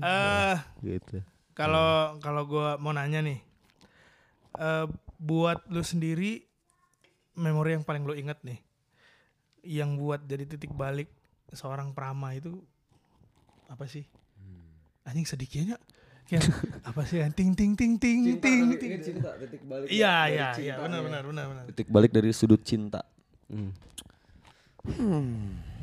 Eh, 0.00 0.56
gitu. 0.82 1.20
kalau 1.52 2.16
kalau 2.18 2.42
gua 2.44 2.68
mau 2.76 2.92
nanya 2.92 3.20
nih. 3.20 3.38
eh 4.58 4.86
buat 5.20 5.62
lu 5.68 5.84
sendiri 5.84 6.42
memori 7.34 7.76
yang 7.76 7.84
paling 7.84 8.02
lu 8.02 8.16
inget 8.16 8.40
nih. 8.40 8.58
Yang 9.60 9.90
buat 9.96 10.20
jadi 10.24 10.44
titik 10.48 10.72
balik 10.72 11.12
seorang 11.52 11.92
prama 11.92 12.32
itu 12.32 12.56
apa 13.66 13.84
sih? 13.84 14.02
Anjing 15.04 15.24
sedikitnya 15.24 15.76
kayak 16.26 16.48
apa 16.88 17.04
sih? 17.04 17.20
Ting 17.36 17.52
ting 17.52 17.76
ting 17.76 18.00
ting 18.00 18.40
ting 18.40 18.64
ting. 18.68 18.88
Iya 19.86 20.14
iya 20.26 20.48
iya 20.56 20.74
benar 20.80 21.00
benar 21.04 21.22
benar 21.28 21.44
benar. 21.46 21.64
Titik 21.68 21.88
balik 21.88 22.10
dari 22.10 22.32
sudut 22.32 22.60
cinta. 22.64 23.04
Hmm. 23.52 23.70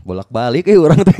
Bolak-balik 0.07 0.63
eh 0.65 0.79
orang 0.79 1.03
teh. 1.03 1.19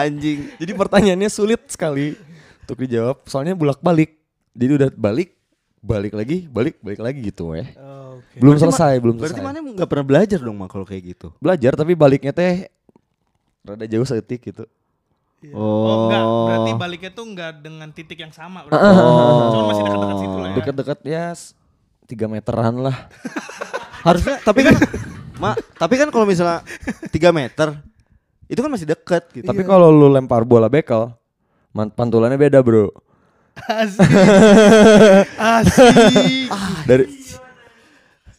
Anjing. 0.00 0.56
Jadi 0.56 0.72
pertanyaannya 0.72 1.28
sulit 1.28 1.60
sekali 1.68 2.16
untuk 2.64 2.78
dijawab. 2.78 3.20
Soalnya 3.24 3.52
bolak-balik. 3.52 4.16
Jadi 4.50 4.72
udah 4.74 4.88
balik, 4.90 5.36
balik 5.78 6.12
lagi, 6.12 6.48
balik, 6.48 6.80
balik 6.80 7.00
lagi 7.00 7.20
gitu 7.22 7.52
ya. 7.52 7.68
Oke. 7.76 8.36
Belum 8.36 8.54
Berarti 8.54 8.64
selesai, 8.66 8.92
belum 8.96 9.14
Berarti 9.16 9.36
selesai. 9.36 9.46
mana 9.46 9.76
nggak 9.76 9.88
pernah 9.88 10.06
belajar 10.06 10.38
dong 10.40 10.56
mak 10.56 10.68
kalau 10.68 10.84
kayak 10.84 11.02
gitu. 11.06 11.28
Belajar 11.36 11.72
tapi 11.74 11.92
baliknya 11.92 12.32
teh 12.32 12.68
rada 13.60 13.84
jauh 13.84 14.04
setik 14.04 14.40
gitu. 14.42 14.64
Iya. 15.40 15.52
Oh, 15.52 16.04
enggak, 16.04 16.20
berarti 16.20 16.70
baliknya 16.76 17.10
tuh 17.10 17.24
enggak 17.24 17.52
dengan 17.60 17.88
titik 17.92 18.18
yang 18.18 18.28
sama 18.30 18.60
berarti. 18.62 18.76
Oh. 18.76 19.48
Cuma 19.50 19.64
masih 19.68 19.82
dekat-dekat 19.82 20.16
situ 20.18 20.36
lah 20.36 20.48
ya. 20.48 20.56
Dekat-dekat 20.56 20.98
ya 21.02 21.24
s- 21.32 21.52
tiga 22.04 22.26
meteran 22.26 22.74
lah. 22.78 22.96
Harusnya 24.06 24.36
tapi 24.38 24.64
kan 24.64 24.76
Mak, 25.40 25.56
tapi 25.80 25.94
kan 25.96 26.08
kalau 26.12 26.28
misalnya 26.28 26.60
3 27.08 27.32
meter 27.32 27.68
itu 28.44 28.60
kan 28.60 28.68
masih 28.68 28.84
deket 28.84 29.24
gitu. 29.32 29.46
Tapi 29.48 29.62
kalau 29.64 29.88
lu 29.88 30.12
lempar 30.12 30.44
bola 30.44 30.68
bekel, 30.68 31.08
pantulannya 31.72 32.36
beda 32.36 32.60
bro. 32.60 32.92
Asik. 33.56 34.04
Asik. 35.58 36.48
Dari 36.86 37.04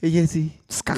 iya 0.01 0.23
sih. 0.25 0.49
skak. 0.65 0.97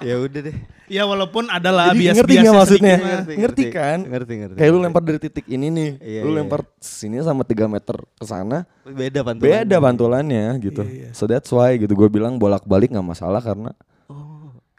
ya 0.00 0.14
udah 0.20 0.40
deh. 0.40 0.56
Ya 0.86 1.02
walaupun 1.02 1.50
adalah 1.50 1.90
bias 1.90 2.14
ngerti 2.14 2.32
nggak 2.38 2.54
maksudnya? 2.54 2.96
sedikit 2.96 3.10
mah. 3.26 3.36
Ngerti 3.42 3.64
kan? 3.74 3.98
Ngerti, 4.06 4.32
ngerti. 4.38 4.56
Kayak 4.56 4.70
lu 4.70 4.78
lempar 4.78 5.02
dari 5.02 5.18
titik 5.18 5.46
ini 5.50 5.66
nih, 5.66 5.90
Iya, 5.98 6.20
lu 6.22 6.30
iya. 6.30 6.36
lempar 6.40 6.62
sini 6.78 7.18
sama 7.26 7.42
3 7.42 7.66
meter 7.66 7.96
ke 7.98 8.24
sana, 8.24 8.62
beda 8.86 9.20
pantulan. 9.26 9.66
beda 9.66 9.76
pantulannya 9.82 10.44
gitu. 10.62 10.86
Iya, 10.86 10.94
iya. 10.94 11.08
So 11.10 11.26
that's 11.26 11.50
why 11.50 11.74
gitu 11.74 11.90
gue 11.92 12.06
bilang 12.06 12.38
bolak-balik 12.38 12.94
nggak 12.94 13.02
masalah 13.06 13.42
karena. 13.42 13.74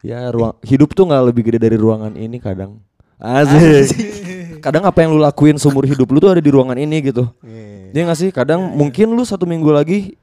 Ya 0.00 0.30
ruang 0.30 0.54
hidup 0.62 0.94
tuh 0.94 1.04
nggak 1.08 1.22
lebih 1.32 1.42
gede 1.50 1.58
dari 1.58 1.76
ruangan 1.78 2.14
ini 2.14 2.38
kadang. 2.38 2.78
Asik. 3.18 3.90
kadang 4.58 4.82
apa 4.86 4.98
yang 5.02 5.14
lu 5.14 5.22
lakuin 5.22 5.54
seumur 5.58 5.86
hidup 5.86 6.06
lu 6.10 6.18
tuh 6.18 6.30
ada 6.34 6.42
di 6.42 6.50
ruangan 6.50 6.78
ini 6.78 6.98
gitu. 7.02 7.26
Iya. 7.42 7.94
Dia 7.94 8.02
nggak 8.06 8.18
sih? 8.18 8.30
Kadang 8.34 8.74
mungkin 8.74 9.10
lu 9.14 9.22
satu 9.22 9.46
minggu 9.46 9.70
lagi 9.70 10.18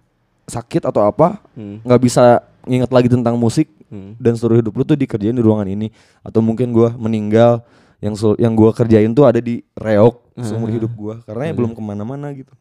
sakit 0.46 0.86
atau 0.86 1.02
apa, 1.04 1.42
Hmm. 1.58 1.82
nggak 1.82 2.02
bisa 2.04 2.44
nginget 2.68 2.92
lagi 2.92 3.08
tentang 3.10 3.36
musik 3.40 3.68
Hmm. 3.90 4.16
dan 4.20 4.36
seluruh 4.36 4.60
hidup 4.60 4.74
lu 4.76 4.84
tuh 4.84 4.98
dikerjain 5.00 5.36
di 5.36 5.44
ruangan 5.44 5.68
ini. 5.68 5.92
Atau 6.22 6.44
mungkin 6.44 6.72
gua 6.76 6.92
meninggal 6.96 7.64
yang 8.04 8.14
yang 8.38 8.54
gua 8.54 8.76
kerjain 8.76 9.12
tuh 9.16 9.24
ada 9.28 9.40
di 9.40 9.64
reok 9.74 10.20
seumur 10.36 10.68
hidup 10.68 10.92
gua 10.94 11.24
karena 11.24 11.52
ya 11.52 11.54
belum 11.56 11.72
ke 11.72 11.82
mana-mana 11.82 12.28
gitu. 12.36 12.52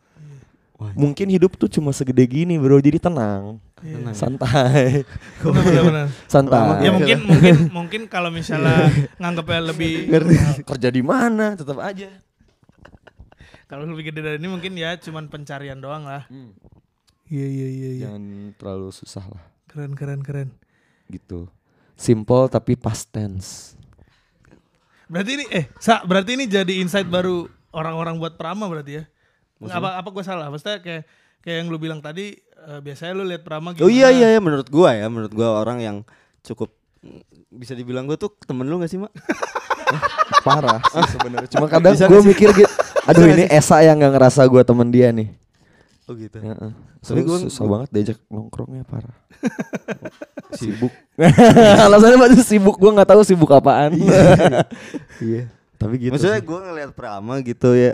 Wah. 0.74 0.90
Mungkin 0.92 1.30
hidup 1.30 1.54
tuh 1.54 1.70
cuma 1.70 1.94
segede 1.94 2.26
gini 2.26 2.58
bro, 2.58 2.76
jadi 2.76 2.98
tenang, 2.98 3.62
Iya. 3.78 4.10
santai, 4.10 5.06
Benar 5.38 5.62
benar 5.62 5.82
benar. 5.86 6.06
santai. 6.26 6.82
Ya 6.82 6.90
mungkin 6.90 7.18
mungkin 7.22 7.54
mungkin 7.78 8.00
kalau 8.04 8.28
misalnya 8.28 8.90
nganggapnya 9.16 9.70
lebih 9.70 10.10
kerja 10.68 10.88
di 10.88 10.98
mana 11.00 11.54
tetap 11.54 11.78
aja. 11.78 12.10
kalau 13.64 13.86
lebih 13.86 14.10
gede 14.10 14.20
dari 14.20 14.36
ini 14.36 14.46
mungkin 14.46 14.74
ya 14.74 14.94
cuman 14.96 15.26
pencarian 15.26 15.78
doang 15.78 16.04
lah. 16.04 16.26
Iya 17.24 17.46
iya 17.46 17.66
iya 17.66 17.90
iya. 17.92 18.06
Jangan 18.06 18.24
terlalu 18.54 18.88
susah 18.90 19.24
lah, 19.24 19.42
Keren 19.66 19.94
keren 19.94 20.20
keren. 20.20 20.48
gitu. 21.06 21.46
Simple 21.94 22.48
tapi 22.48 22.74
past 22.74 23.08
tense. 23.08 23.78
Berarti 25.06 25.30
ini 25.32 25.44
eh 25.48 25.70
sa 25.78 26.02
berarti 26.02 26.34
ini 26.34 26.44
jadi 26.44 26.82
insight 26.82 27.06
baru 27.06 27.46
orang-orang 27.70 28.18
buat 28.18 28.34
prama 28.34 28.66
berarti 28.66 28.98
ya. 28.98 29.04
Nggak, 29.60 29.78
apa 29.78 29.90
apa 30.00 30.08
gue 30.10 30.24
salah? 30.24 30.46
Maksudnya 30.50 30.78
kayak 30.80 31.02
kayak 31.44 31.56
yang 31.60 31.68
lu 31.68 31.78
bilang 31.78 32.00
tadi 32.00 32.34
eh, 32.40 32.80
biasanya 32.80 33.12
lu 33.14 33.24
lihat 33.24 33.42
prama 33.44 33.72
gimana? 33.72 33.84
Oh 33.84 33.90
iya 33.92 34.08
iya 34.08 34.32
iya 34.32 34.40
menurut 34.40 34.66
gua 34.66 34.96
ya, 34.96 35.06
menurut 35.12 35.30
gua 35.30 35.60
orang 35.60 35.78
yang 35.78 35.96
cukup 36.40 36.72
bisa 37.48 37.76
dibilang 37.76 38.08
gua 38.08 38.16
tuh 38.16 38.32
temen 38.44 38.64
lu 38.64 38.80
gak 38.80 38.88
sih 38.88 38.96
mak? 38.96 39.12
Parah 40.46 40.80
sih 40.80 41.14
sebenarnya. 41.14 41.48
Cuma 41.52 41.68
kadang 41.68 41.94
gue 41.94 42.20
mikir 42.24 42.48
gitu, 42.56 42.68
aduh 43.04 43.28
ini 43.28 43.44
Esa 43.48 43.84
yang 43.84 44.00
nggak 44.00 44.16
ngerasa 44.16 44.44
gue 44.48 44.62
temen 44.64 44.88
dia 44.88 45.12
nih. 45.12 45.28
Oh 46.04 46.12
gitu. 46.16 46.36
Heeh. 46.36 46.72
Tapi 47.00 47.04
Tapi 47.04 47.20
gua- 47.24 47.42
susah 47.48 47.64
banget 47.64 47.88
diajak 47.92 48.18
nongkrongnya 48.28 48.84
parah. 48.84 49.16
Sibuk. 50.60 50.92
Alasannya 51.84 52.18
masih 52.20 52.44
sibuk, 52.44 52.76
gue 52.76 52.90
nggak 52.92 53.08
tahu 53.08 53.20
sibuk 53.24 53.48
apaan. 53.52 53.92
Iya. 55.20 55.48
Tapi 55.74 55.94
gitu. 55.98 56.14
Maksudnya 56.14 56.40
gue 56.40 56.58
ngeliat 56.70 56.90
Prama 56.94 57.34
gitu 57.42 57.74
ya 57.74 57.92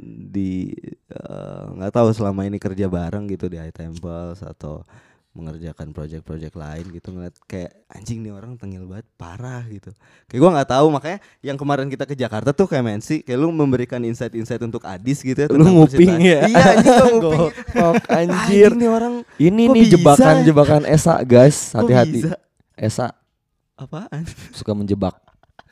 di 0.00 0.72
eh, 1.12 1.64
nggak 1.76 1.92
tahu 1.92 2.08
selama 2.16 2.48
ini 2.48 2.56
kerja 2.56 2.88
bareng 2.88 3.28
gitu 3.28 3.46
di 3.46 3.60
High 3.60 3.74
Temples 3.74 4.40
atau 4.42 4.82
mengerjakan 5.38 5.94
project-project 5.94 6.58
lain 6.58 6.84
gitu 6.90 7.14
ngeliat 7.14 7.30
kayak 7.46 7.70
anjing 7.94 8.26
nih 8.26 8.34
orang 8.34 8.58
tengil 8.58 8.90
banget 8.90 9.06
parah 9.14 9.62
gitu. 9.70 9.94
Kayak 10.26 10.40
gue 10.42 10.50
nggak 10.58 10.70
tahu 10.74 10.86
makanya 10.90 11.18
yang 11.46 11.54
kemarin 11.54 11.86
kita 11.86 12.04
ke 12.10 12.18
Jakarta 12.18 12.50
tuh 12.50 12.66
kayak 12.66 12.82
Mensi 12.82 13.22
kayak 13.22 13.38
lu 13.38 13.54
memberikan 13.54 14.02
insight-insight 14.02 14.58
untuk 14.66 14.82
Adis 14.82 15.22
gitu 15.22 15.38
ya. 15.38 15.48
Lu 15.52 15.62
nguping 15.62 16.18
ya? 16.18 16.48
Iya 16.50 16.64
anjing 16.74 16.96
nguping. 17.22 17.38
Goblok, 17.38 18.02
anjir. 18.10 18.70
Anjing 18.74 18.74
nih 18.82 18.90
orang 18.90 19.14
Ini 19.38 19.62
nih 19.70 19.84
jebakan-jebakan 19.94 20.82
Esa 20.90 21.22
guys, 21.22 21.70
hati-hati. 21.70 22.34
Esa 22.74 23.14
Apaan? 23.78 24.26
suka 24.50 24.74
menjebak. 24.74 25.27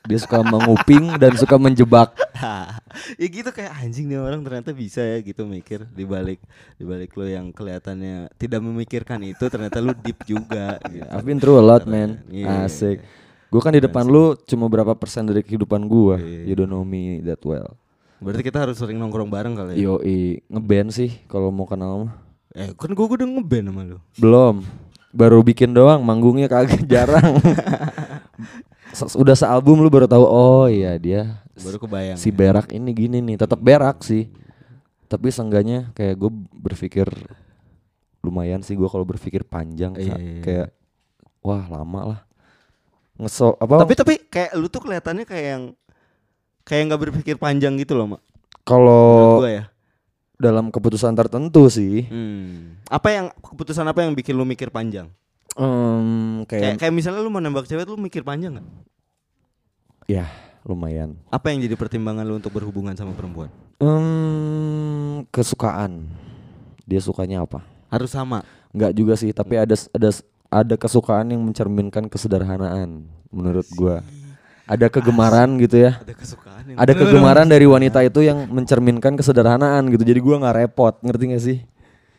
Dia 0.06 0.18
suka 0.22 0.42
menguping 0.42 1.18
dan 1.18 1.34
suka 1.34 1.58
menjebak. 1.58 2.14
ya 3.20 3.26
gitu 3.26 3.50
kayak 3.52 3.76
anjing 3.76 4.06
nih 4.08 4.22
orang 4.22 4.40
ternyata 4.40 4.72
bisa 4.72 5.02
ya 5.02 5.18
gitu 5.20 5.44
mikir 5.44 5.84
di 5.92 6.06
balik 6.08 6.40
di 6.80 6.84
balik 6.86 7.12
lo 7.18 7.26
yang 7.28 7.52
kelihatannya 7.52 8.32
tidak 8.40 8.60
memikirkan 8.64 9.20
itu 9.26 9.44
ternyata 9.50 9.82
lu 9.82 9.92
deep 9.92 10.22
juga 10.24 10.78
gitu. 10.88 11.04
I've 11.10 11.26
been 11.26 11.42
through 11.42 11.60
a 11.60 11.64
lot 11.64 11.84
man. 11.84 12.22
Iya. 12.30 12.70
Asik. 12.70 13.02
Gue 13.50 13.60
kan 13.62 13.74
di 13.74 13.82
depan 13.82 14.06
lu 14.06 14.34
cuma 14.46 14.66
berapa 14.66 14.94
persen 14.94 15.26
dari 15.26 15.42
kehidupan 15.42 15.86
gue. 15.86 16.16
Iya. 16.18 16.42
You 16.48 16.54
don't 16.54 16.70
know 16.70 16.86
me 16.86 17.20
that 17.26 17.42
well. 17.42 17.74
Berarti 18.16 18.42
kita 18.48 18.64
harus 18.64 18.80
sering 18.80 18.96
nongkrong 18.96 19.28
bareng 19.28 19.54
kali 19.54 19.76
ya. 19.76 19.92
Yoi, 19.92 20.40
ngeband 20.48 20.88
sih 20.88 21.20
kalau 21.28 21.52
mau 21.52 21.68
kenal 21.68 22.08
mah. 22.08 22.12
Eh 22.56 22.72
kan 22.72 22.96
gua 22.96 23.12
udah 23.12 23.28
ngeband 23.28 23.66
sama 23.68 23.82
lu. 23.84 23.98
Belum. 24.16 24.64
Baru 25.12 25.40
bikin 25.44 25.72
doang, 25.76 26.00
manggungnya 26.00 26.48
kagak 26.48 26.84
jarang. 26.88 27.36
Udah 29.14 29.34
sealbum 29.34 29.78
lu 29.78 29.88
baru 29.88 30.04
tahu 30.04 30.22
oh 30.22 30.66
iya 30.66 30.96
dia 30.96 31.44
Baru 31.54 31.76
kebayang. 31.78 32.16
si 32.16 32.28
ya. 32.28 32.34
berak 32.34 32.68
ini 32.70 32.90
gini 32.90 33.18
nih, 33.20 33.36
tetap 33.36 33.56
berak 33.56 34.00
sih. 34.00 34.28
Tapi 35.06 35.28
seenggaknya 35.28 35.92
kayak 35.92 36.16
gue 36.16 36.30
berpikir 36.52 37.06
lumayan 38.20 38.58
sih 38.60 38.74
gue 38.74 38.86
kalau 38.86 39.06
berpikir 39.06 39.46
panjang 39.46 39.94
Iya, 39.94 40.02
iya, 40.02 40.16
iya. 40.18 40.42
kayak 40.42 40.68
wah 41.40 41.64
lama 41.64 42.00
lah. 42.02 42.20
Ngesok 43.16 43.54
apa? 43.56 43.74
Tapi 43.80 43.94
tapi 43.94 44.14
kayak 44.26 44.50
lu 44.54 44.66
tuh 44.66 44.82
kelihatannya 44.82 45.24
kayak 45.24 45.46
yang 45.46 45.64
kayak 46.62 46.82
nggak 46.90 47.02
berpikir 47.06 47.36
panjang 47.36 47.78
gitu 47.78 47.94
loh, 47.94 48.10
Mak. 48.10 48.22
kalau 48.66 49.38
ya. 49.40 49.70
dalam 50.36 50.68
keputusan 50.68 51.14
tertentu 51.14 51.70
sih, 51.70 52.04
Hmm. 52.04 52.76
Apa 52.84 53.08
yang 53.08 53.26
keputusan 53.38 53.86
apa 53.86 54.02
yang 54.02 54.12
bikin 54.12 54.34
lu 54.34 54.42
mikir 54.42 54.68
panjang? 54.68 55.08
Em, 55.56 56.44
Kayak 56.44 56.60
kayak 56.62 56.74
kayak 56.78 56.94
misalnya 56.94 57.20
lu 57.20 57.32
mau 57.32 57.40
nembak 57.40 57.64
cewek 57.64 57.84
lu 57.84 57.96
mikir 57.96 58.22
panjang 58.22 58.60
nggak? 58.60 58.68
ya 60.06 60.30
lumayan. 60.62 61.18
Apa 61.30 61.50
yang 61.50 61.62
jadi 61.62 61.74
pertimbangan 61.74 62.22
lu 62.22 62.38
untuk 62.38 62.54
berhubungan 62.54 62.94
sama 62.94 63.10
perempuan? 63.14 63.50
Em, 63.78 65.22
kesukaan. 65.30 66.06
Dia 66.86 67.02
sukanya 67.02 67.42
apa? 67.42 67.62
Harus 67.90 68.14
sama. 68.14 68.42
Enggak 68.70 68.92
juga 68.94 69.14
sih, 69.18 69.30
tapi 69.34 69.58
ada 69.58 69.74
ada 69.74 70.10
ada 70.46 70.74
kesukaan 70.78 71.26
yang 71.34 71.42
mencerminkan 71.42 72.06
kesederhanaan 72.06 73.06
menurut 73.30 73.66
gua. 73.74 74.02
Ada 74.66 74.90
kegemaran 74.90 75.54
gitu 75.62 75.78
ya. 75.78 75.98
Ada 76.02 76.14
kesukaan 76.14 76.62
yang 76.66 76.76
Ada 76.78 76.92
kegemaran 77.02 77.46
dari 77.46 77.66
wanita 77.66 78.02
itu 78.02 78.26
yang 78.26 78.50
mencerminkan 78.50 79.14
kesederhanaan 79.14 79.86
gitu. 79.94 80.02
Jadi 80.02 80.18
gua 80.18 80.42
nggak 80.42 80.56
repot, 80.66 80.94
ngerti 81.02 81.24
gak 81.30 81.42
sih? 81.42 81.58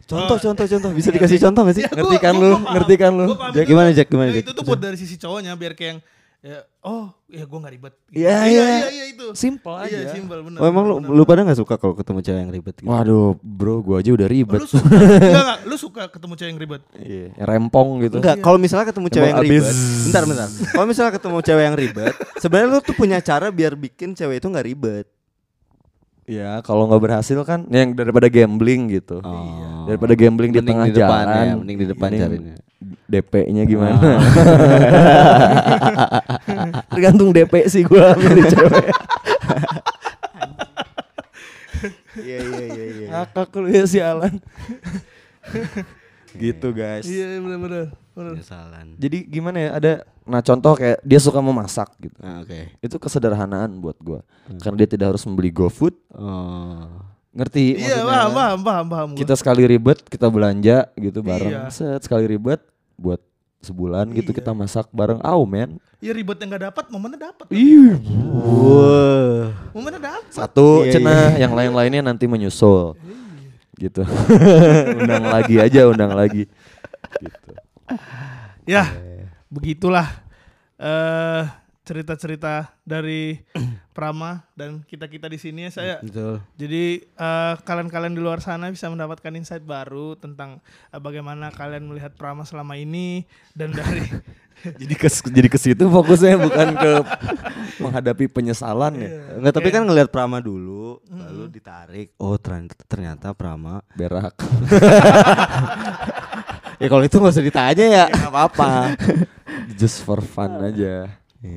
Contoh, 0.07 0.37
contoh, 0.39 0.65
contoh. 0.65 0.91
Bisa 0.91 1.09
dikasih 1.09 1.37
contoh 1.37 1.61
gak 1.61 1.75
sih? 1.75 1.83
Ya, 1.83 1.91
gua- 1.91 1.99
Ngerti 1.99 2.17
kan 2.17 2.33
lu? 2.33 2.51
Ngerti 2.57 2.95
kan 2.95 3.11
lu? 3.11 3.25
Gimana, 3.61 3.89
Jack? 3.91 4.07
Gimana, 4.07 4.27
Nah, 4.27 4.33
Jack? 4.33 4.43
Itu 4.47 4.51
tuh 4.51 4.63
buat 4.63 4.79
dari 4.79 4.95
sisi 4.95 5.15
cowoknya 5.15 5.51
biar 5.53 5.73
kayak 5.73 5.89
yang 5.89 5.99
ya, 6.37 6.59
oh 6.81 7.09
ya 7.27 7.43
gue 7.43 7.57
gak 7.59 7.73
ribet. 7.73 7.93
Gitu. 8.07 8.23
Iya, 8.23 8.37
iya, 8.45 8.63
iya. 8.71 8.87
iya, 8.87 9.05
itu. 9.09 9.25
Simple 9.33 9.73
Iya, 9.83 10.07
aja. 10.07 10.13
simple 10.13 10.39
bener. 10.39 10.57
Oh 10.57 10.65
emang 10.65 10.85
lu, 10.85 10.95
bener. 10.97 11.09
lu 11.11 11.23
pada 11.23 11.43
gak 11.43 11.59
suka 11.59 11.75
kalau 11.75 11.91
ketemu 11.93 12.19
cewek 12.21 12.39
yang 12.39 12.51
ribet 12.51 12.75
gitu? 12.77 12.87
Waduh, 12.87 13.35
bro, 13.37 13.75
gua 13.81 13.99
aja 13.99 14.09
udah 14.09 14.23
Oh, 14.23 14.31
ribet. 14.31 14.59
lu 14.59 14.67
suka, 14.69 14.87
enggak, 14.95 15.43
enggak, 15.43 15.59
lu 15.65 15.75
suka 15.75 16.01
ketemu 16.07 16.33
cewek 16.33 16.49
yang 16.49 16.61
ribet. 16.61 16.81
Iya, 16.95 17.25
rempong 17.37 17.87
gitu. 17.99 18.15
Enggak, 18.17 18.35
kalau 18.39 18.57
misalnya 18.57 18.85
ketemu 18.87 19.07
cewek 19.09 19.27
yang 19.27 19.41
ribet. 19.43 19.75
Bentar, 20.07 20.23
bentar. 20.23 20.47
Kalau 20.71 20.85
misalnya 20.85 21.11
ketemu 21.11 21.37
cewek 21.41 21.63
yang 21.65 21.75
ribet, 21.75 22.13
sebenarnya 22.37 22.67
lu 22.69 22.79
tuh 22.79 22.95
punya 22.95 23.17
cara 23.19 23.47
biar 23.49 23.73
bikin 23.73 24.09
cewek 24.13 24.39
itu 24.39 24.47
nggak 24.47 24.67
ribet. 24.67 25.05
Ya, 26.27 26.59
kalau 26.59 26.91
nggak 26.91 26.99
berhasil 27.07 27.39
kan 27.47 27.63
yang 27.71 27.95
daripada 27.95 28.27
gambling 28.27 28.91
gitu. 28.91 29.23
Oh. 29.23 29.87
Daripada 29.87 30.11
gambling 30.11 30.51
di 30.51 30.59
Mending 30.59 30.75
tengah 30.75 30.87
di 30.91 30.93
depan 30.99 31.23
jalan. 31.23 31.39
ya, 31.47 31.53
mending 31.55 31.77
di 31.79 31.87
depan 31.87 32.09
carinya. 32.11 32.55
DP-nya 33.07 33.63
gimana? 33.63 33.95
Tergantung 36.91 37.31
DP 37.31 37.53
sih 37.71 37.87
gua 37.87 38.11
milih 38.19 38.43
cewek. 38.43 38.87
Iya 42.19 42.39
iya 42.43 42.65
iya 42.75 42.85
iya. 42.91 43.07
Ngakak 43.07 43.55
lu 43.63 43.67
ya 43.71 43.87
si 43.87 44.03
Alan. 44.03 44.35
gitu 46.39 46.67
guys. 46.71 47.05
Iya, 47.05 47.41
bener-bener. 47.41 47.91
bener. 48.13 48.33
Penyesalan. 48.37 48.85
Jadi 48.97 49.17
gimana 49.25 49.57
ya? 49.57 49.69
Ada 49.75 49.91
nah 50.27 50.41
contoh 50.41 50.73
kayak 50.73 50.99
dia 51.01 51.19
suka 51.21 51.39
memasak 51.39 51.89
gitu. 51.97 52.17
Ah, 52.19 52.41
Oke. 52.41 52.73
Itu 52.79 52.95
kesederhanaan 52.97 53.77
buat 53.77 53.97
gua. 53.97 54.21
Karena 54.59 54.77
dia 54.81 54.89
tidak 54.89 55.15
harus 55.15 55.23
membeli 55.25 55.49
GoFood. 55.49 55.95
Oh. 56.11 56.87
Ngerti 57.31 57.77
Iya, 57.77 58.01
paham, 58.01 58.31
paham, 58.33 58.59
paham, 58.65 58.85
paham. 58.89 59.09
Kita 59.13 59.37
sekali 59.37 59.61
ribet 59.69 60.01
kita 60.09 60.25
belanja 60.25 60.89
gitu 60.97 61.21
bareng. 61.21 61.53
Iya. 61.53 61.69
Set 61.69 62.01
sekali 62.01 62.25
ribet 62.25 62.57
buat 62.97 63.21
sebulan 63.61 64.09
gitu 64.17 64.33
Iya. 64.33 64.37
kita 64.41 64.51
masak 64.57 64.89
bareng. 64.89 65.21
Au 65.21 65.45
men. 65.45 65.77
Ya 65.97 66.13
ribet 66.13 66.37
yang 66.37 66.53
gak 66.53 66.73
dapat, 66.73 66.85
momennya 66.93 67.29
dapat. 67.33 67.45
Ih. 67.53 67.97
Wah. 68.57 69.49
Momennya 69.73 70.01
dapat. 70.01 70.29
Satu 70.29 70.85
Iya, 70.85 70.97
cenah, 70.97 71.37
yang 71.37 71.53
lain-lainnya 71.53 72.01
nanti 72.05 72.29
menyusul. 72.29 72.93
Gitu. 73.77 74.01
undang 74.99 75.25
lagi 75.29 75.61
aja, 75.61 75.85
undang 75.85 76.11
lagi. 76.17 76.49
Gitu. 77.21 77.51
Ya, 78.67 78.91
begitulah 79.47 80.09
eh 80.77 81.66
cerita-cerita 81.87 82.75
dari 82.83 83.39
Prama 83.95 84.43
dan 84.53 84.83
kita-kita 84.83 85.31
di 85.31 85.39
sini 85.39 85.65
ya 85.65 85.71
saya. 85.71 85.95
Betul. 86.03 86.43
Jadi 86.59 87.07
eh, 87.07 87.53
kalian-kalian 87.63 88.13
di 88.13 88.21
luar 88.21 88.43
sana 88.43 88.67
bisa 88.67 88.91
mendapatkan 88.91 89.31
insight 89.31 89.63
baru 89.63 90.19
tentang 90.19 90.59
eh, 90.91 90.99
bagaimana 90.99 91.47
kalian 91.55 91.87
melihat 91.87 92.11
Prama 92.19 92.43
selama 92.43 92.75
ini 92.75 93.23
dan 93.55 93.71
dari 93.71 94.03
Jadi 94.57 94.97
ke 94.97 95.05
jadi 95.29 95.47
ke 95.53 95.59
situ 95.61 95.85
fokusnya 95.85 96.33
bukan 96.41 96.67
ke 96.73 96.91
menghadapi 97.85 98.25
penyesalan 98.25 98.89
ya. 98.97 99.37
Enggak, 99.37 99.53
tapi 99.53 99.69
kan 99.69 99.85
ngelihat 99.85 100.09
Prama 100.09 100.41
dulu, 100.41 100.97
lalu 101.13 101.45
ditarik. 101.53 102.17
Oh, 102.17 102.41
ternyata, 102.41 102.81
ternyata 102.89 103.37
Prama. 103.37 103.85
Berak. 103.93 104.33
Ya 106.77 106.93
kalau 106.93 107.01
itu 107.01 107.17
nggak 107.17 107.33
usah 107.33 107.41
ditanya 107.41 107.85
ya, 107.89 108.05
nggak 108.05 108.29
apa-apa. 108.29 108.93
Just 109.73 110.05
for 110.05 110.21
fun 110.21 110.61
aja. 110.61 111.09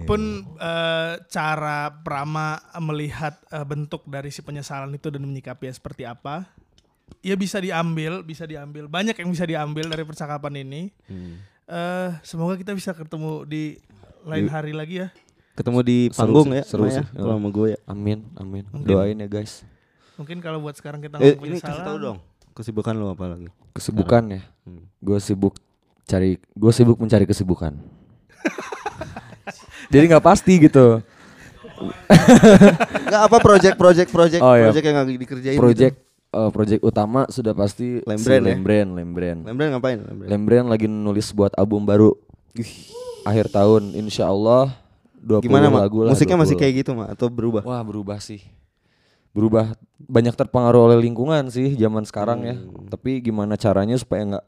Pun 0.05 0.21
eh, 0.55 1.13
cara 1.27 1.89
Prama 2.01 2.57
melihat 2.79 3.41
eh, 3.49 3.65
bentuk 3.65 4.05
dari 4.05 4.29
si 4.29 4.41
penyesalan 4.41 4.93
itu 4.93 5.09
dan 5.09 5.23
menyikapinya 5.23 5.71
seperti 5.71 6.05
apa, 6.05 6.45
ya 7.21 7.35
bisa 7.35 7.57
diambil, 7.57 8.21
bisa 8.21 8.45
diambil. 8.45 8.87
Banyak 8.87 9.17
yang 9.17 9.29
bisa 9.29 9.45
diambil 9.45 9.89
dari 9.89 10.05
percakapan 10.05 10.61
ini. 10.61 10.93
Eh, 11.65 12.09
semoga 12.21 12.55
kita 12.55 12.73
bisa 12.73 12.91
ketemu 12.91 13.45
di 13.45 13.79
lain 14.23 14.47
Di- 14.47 14.53
hari 14.53 14.73
lagi 14.73 14.97
ya. 15.01 15.09
Ketemu 15.51 15.79
di 15.81 15.99
Seru 16.09 16.17
panggung 16.17 16.49
sih, 16.49 16.57
ya, 16.57 16.65
seru 16.65 16.83
Ma 16.83 16.89
ya, 16.89 16.95
sih. 16.97 17.07
kalau 17.13 17.35
sama 17.37 17.49
gue 17.51 17.67
ya. 17.73 17.79
Amin, 17.85 18.19
amin. 18.35 18.65
Mungkin. 18.71 18.87
Doain 18.87 19.17
ya 19.17 19.29
guys. 19.29 19.61
Mungkin 20.17 20.41
kalau 20.41 20.61
buat 20.61 20.73
sekarang 20.73 21.01
kita 21.01 21.21
Eh, 21.21 21.37
ini 21.37 21.57
kasih 21.57 21.81
tahu 21.81 21.97
dong, 21.97 22.19
kesibukan 22.53 22.93
lu 22.93 23.09
apa 23.09 23.29
lagi? 23.29 23.49
Kesibukan 23.73 24.23
ya. 24.31 24.41
Hmm. 24.65 24.85
Gue 25.01 25.19
sibuk 25.19 25.57
cari, 26.05 26.37
gue 26.37 26.73
sibuk 26.73 26.97
mencari 26.97 27.25
kesibukan. 27.25 27.77
Jadi 29.91 30.05
nggak 30.07 30.25
pasti 30.25 30.53
gitu. 30.57 31.03
Enggak 33.05 33.23
apa 33.27 33.37
project 33.41 33.75
project 33.75 34.11
project 34.11 34.43
Oh, 34.43 34.55
iya. 34.55 34.69
project 34.71 34.85
yang 34.85 34.99
lagi 35.01 35.17
dikerjain 35.17 35.59
Project 35.59 35.95
eh, 36.31 36.51
project 36.53 36.83
utama 36.85 37.27
sudah 37.27 37.53
pasti 37.53 37.99
Lembren 38.05 38.41
si 38.41 38.47
ya? 38.47 38.55
Lembren, 38.55 38.87
Lembren. 38.95 39.37
gitu. 39.41 39.49
Lembren 39.51 39.69
ngapain? 39.75 39.99
Lembren. 39.99 40.29
Lembren 40.29 40.65
lagi 40.69 40.87
nulis 40.87 41.33
buat 41.33 41.51
album 41.57 41.83
baru. 41.83 42.15
Akhir 43.23 43.51
tahun 43.51 43.95
insya 43.95 44.29
Allah 44.29 44.73
20 45.21 45.45
Gimana, 45.45 45.69
lagu 45.69 46.07
lah. 46.07 46.13
Musiknya 46.17 46.39
masih 46.41 46.57
20. 46.57 46.63
kayak 46.65 46.75
gitu, 46.81 46.91
Mak, 46.97 47.09
atau 47.13 47.29
berubah? 47.29 47.63
Wah 47.65 47.83
berubah 47.85 48.17
sih. 48.23 48.41
Berubah 49.31 49.77
banyak 50.01 50.33
terpengaruh 50.33 50.91
oleh 50.91 50.99
lingkungan 50.99 51.53
sih 51.53 51.77
zaman 51.77 52.03
sekarang 52.03 52.41
ya. 52.43 52.57
Hmm. 52.57 52.89
Tapi 52.89 53.21
gimana 53.21 53.55
caranya 53.55 53.95
supaya 53.95 54.27
nggak 54.27 54.47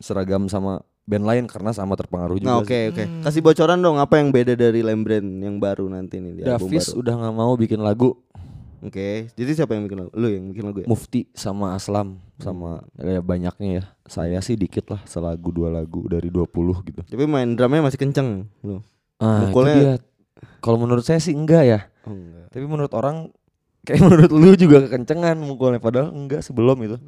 seragam 0.00 0.48
sama 0.48 0.82
band 1.02 1.24
lain 1.24 1.44
karena 1.50 1.70
sama 1.70 1.98
terpengaruh 1.98 2.38
juga. 2.38 2.48
Nah, 2.48 2.58
oke 2.62 2.70
sih. 2.70 2.90
oke. 2.90 3.04
Kasih 3.26 3.42
bocoran 3.42 3.78
dong 3.78 3.98
apa 3.98 4.22
yang 4.22 4.30
beda 4.30 4.54
dari 4.54 4.80
Lembren 4.80 5.42
yang 5.42 5.58
baru 5.58 5.86
nanti 5.86 6.22
nih 6.22 6.32
di 6.32 6.40
album 6.44 6.70
Davis 6.70 6.88
baru. 6.88 6.98
udah 7.02 7.14
nggak 7.18 7.34
mau 7.34 7.52
bikin 7.54 7.80
lagu. 7.82 8.10
Oke. 8.82 9.30
Jadi 9.32 9.50
siapa 9.52 9.74
yang 9.74 9.86
bikin 9.86 9.98
lagu? 10.00 10.10
Lu 10.12 10.26
yang 10.26 10.44
bikin 10.50 10.64
lagu 10.64 10.78
ya? 10.82 10.86
Mufti 10.86 11.30
sama 11.32 11.74
Aslam 11.74 12.18
sama 12.38 12.82
ya 12.98 13.18
banyaknya 13.18 13.70
ya. 13.72 13.84
Saya 14.04 14.38
sih 14.38 14.54
dikit 14.54 14.90
lah 14.90 15.02
selagu 15.04 15.50
dua 15.50 15.70
lagu 15.70 16.06
dari 16.06 16.26
20 16.26 16.50
gitu. 16.82 17.00
Tapi 17.02 17.24
main 17.26 17.54
drumnya 17.54 17.82
masih 17.82 17.98
kenceng 17.98 18.46
lu. 18.62 18.82
Ah, 19.18 19.46
Mukulnya- 19.46 19.78
dia. 19.78 19.94
Kalau 20.58 20.78
menurut 20.78 21.02
saya 21.02 21.22
sih 21.22 21.30
enggak 21.30 21.62
ya. 21.62 21.80
Oh 22.02 22.10
enggak. 22.10 22.50
Tapi 22.50 22.64
menurut 22.66 22.90
orang 22.92 23.30
kayak 23.82 24.02
menurut 24.06 24.30
lu 24.30 24.50
juga 24.54 24.82
kekencengan 24.86 25.38
mukulnya 25.38 25.78
padahal 25.78 26.10
enggak 26.10 26.42
sebelum 26.42 26.78
itu. 26.82 26.98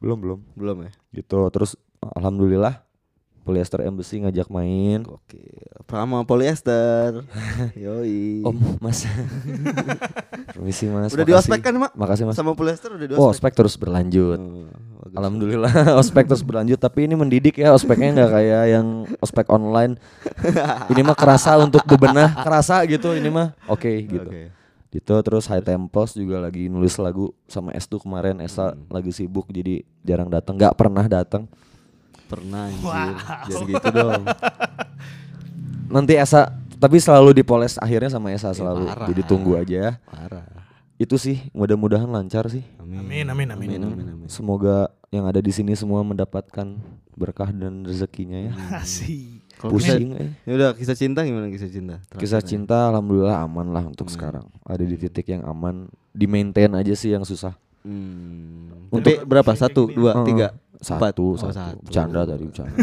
Belum 0.00 0.16
belum. 0.16 0.38
Belum 0.52 0.76
ya? 0.80 0.90
Gitu. 1.12 1.36
Terus 1.52 1.76
alhamdulillah 2.00 2.80
Polyester 3.46 3.78
Embassy 3.80 4.18
ngajak 4.18 4.50
main. 4.50 5.06
Oke. 5.06 5.38
Prama 5.86 6.26
polyester. 6.26 7.22
Yoi. 7.78 8.42
Om, 8.42 8.82
Mas. 8.82 9.06
Permisi 10.52 10.86
Mas. 10.86 11.14
udah 11.14 11.22
makasih. 11.22 11.24
di 11.24 11.32
ospek 11.32 11.60
kan, 11.62 11.74
Mak? 11.76 11.92
Makasih 11.94 12.24
Mas. 12.26 12.34
Sama 12.34 12.52
polyester 12.52 12.90
udah 12.90 13.06
di 13.06 13.14
Oh, 13.14 13.30
ospek. 13.30 13.54
terus 13.54 13.78
berlanjut. 13.78 14.34
Oh, 14.34 14.66
bagus. 14.98 15.14
Alhamdulillah 15.14 15.72
ospek 16.02 16.26
terus 16.26 16.42
berlanjut 16.42 16.76
tapi 16.76 17.06
ini 17.06 17.14
mendidik 17.14 17.56
ya 17.56 17.70
ospeknya 17.70 18.10
nggak 18.12 18.30
kayak 18.32 18.64
yang 18.68 18.86
ospek 19.16 19.46
online. 19.48 19.94
ini 20.88 21.00
mah 21.00 21.14
kerasa 21.14 21.54
untuk 21.56 21.86
bebenah, 21.86 22.34
kerasa 22.36 22.82
gitu 22.84 23.14
ini 23.14 23.30
mah. 23.30 23.54
Oke 23.66 24.02
gitu. 24.02 24.26
Oke. 24.26 24.50
Gitu 24.88 25.14
terus 25.20 25.44
High 25.44 25.62
Tempos 25.62 26.14
juga 26.14 26.40
lagi 26.40 26.66
nulis 26.66 26.96
lagu 26.96 27.30
sama 27.44 27.70
Estu 27.70 27.96
kemarin 27.96 28.40
Esa 28.40 28.72
Hmm. 28.72 28.82
lagi 28.88 29.10
sibuk 29.10 29.46
jadi 29.46 29.86
jarang 30.02 30.26
datang, 30.26 30.56
nggak 30.56 30.74
pernah 30.74 31.06
datang. 31.06 31.46
Pernah 32.26 32.68
anjir. 32.68 32.82
Wow. 32.82 33.12
Jadi 33.46 33.64
gitu 33.72 33.88
dong. 33.90 34.22
Nanti 35.86 36.12
Esa 36.18 36.50
tapi 36.76 36.98
selalu 36.98 37.32
dipoles 37.32 37.78
akhirnya 37.78 38.10
sama 38.10 38.34
Esa 38.34 38.50
selalu. 38.52 38.90
parah. 38.90 39.08
Jadi 39.08 39.22
tunggu 39.24 39.56
aja. 39.56 39.96
Parah. 40.04 40.44
Itu 40.96 41.16
sih 41.16 41.44
mudah-mudahan 41.52 42.08
lancar 42.08 42.48
sih. 42.48 42.64
Amin, 42.80 43.04
amin, 43.28 43.28
amin. 43.28 43.48
Amin, 43.52 43.80
amin, 43.84 44.06
amin. 44.16 44.28
Semoga 44.28 44.88
yang 45.12 45.28
ada 45.28 45.38
di 45.38 45.52
sini 45.52 45.76
semua 45.76 46.00
mendapatkan 46.00 46.66
berkah 47.14 47.48
dan 47.48 47.84
rezekinya 47.84 48.50
ya. 48.50 48.52
Asik. 48.80 49.44
Kisah, 49.56 49.72
Pusing 49.72 50.12
eh. 50.20 50.30
ya 50.44 50.52
udah 50.52 50.70
kisah 50.76 50.92
cinta 50.92 51.24
gimana 51.24 51.48
kisah 51.48 51.72
cinta? 51.72 51.96
Kisah 52.12 52.44
Terakhir 52.44 52.44
cinta 52.44 52.92
alhamdulillah 52.92 53.40
aman 53.40 53.72
lah 53.72 53.88
untuk 53.88 54.12
sekarang. 54.12 54.44
Ada 54.60 54.84
di 54.84 55.00
titik 55.00 55.32
yang 55.32 55.48
aman, 55.48 55.88
di 56.12 56.28
maintain 56.28 56.68
aja 56.76 56.92
sih 56.92 57.16
yang 57.16 57.24
susah. 57.24 57.56
ya. 57.56 57.88
Hmm. 57.88 58.92
Untuk- 58.92 59.24
berapa? 59.24 59.48
Satu, 59.56 59.88
dua, 59.88 60.12
Eh, 60.12 60.24
tiga, 60.28 60.46
empat. 60.76 61.16
Satu, 61.16 61.24
Oh, 61.34 61.52
satu. 61.52 61.80
Bercanda 61.82 62.20
tadi 62.28 62.44
bercanda. 62.44 62.76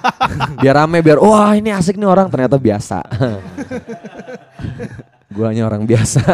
biar 0.64 0.74
rame, 0.80 0.98
biar 1.04 1.18
wah 1.20 1.52
ini 1.52 1.70
asik 1.70 2.00
nih 2.00 2.08
orang 2.08 2.32
ternyata 2.32 2.56
biasa. 2.56 2.98
Gua 5.34 5.50
hanya 5.50 5.66
orang 5.66 5.82
biasa. 5.82 6.22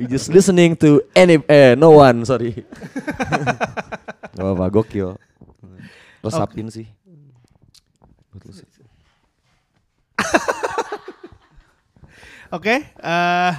You 0.00 0.08
just 0.08 0.32
listening 0.32 0.72
to 0.80 1.04
any 1.12 1.36
eh 1.46 1.76
no 1.76 1.92
one, 1.92 2.24
sorry. 2.24 2.64
Gak 4.32 4.40
apa-apa, 4.40 4.72
gokil. 4.72 5.20
Resapin 6.24 6.72
sih. 6.72 6.88
Betul 8.32 8.56
sih. 8.56 8.66
Oke, 12.50 12.82
eh 12.82 13.52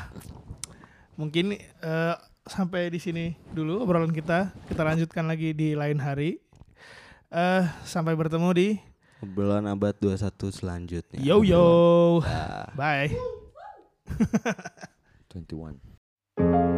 mungkin 1.15 1.55
eh, 1.55 2.15
sampai 2.51 2.91
di 2.91 2.99
sini 2.99 3.31
dulu 3.55 3.79
obrolan 3.79 4.11
kita. 4.11 4.51
Kita 4.67 4.83
lanjutkan 4.83 5.23
lagi 5.23 5.55
di 5.55 5.71
lain 5.71 6.03
hari. 6.03 6.35
Eh 7.31 7.63
sampai 7.87 8.11
bertemu 8.19 8.49
di 8.51 8.67
Obrolan 9.21 9.69
abad 9.69 9.95
21 10.01 10.49
selanjutnya. 10.51 11.21
Yo 11.21 11.45
Yo. 11.45 12.19
Bye. 12.75 13.15
21. 15.31 15.79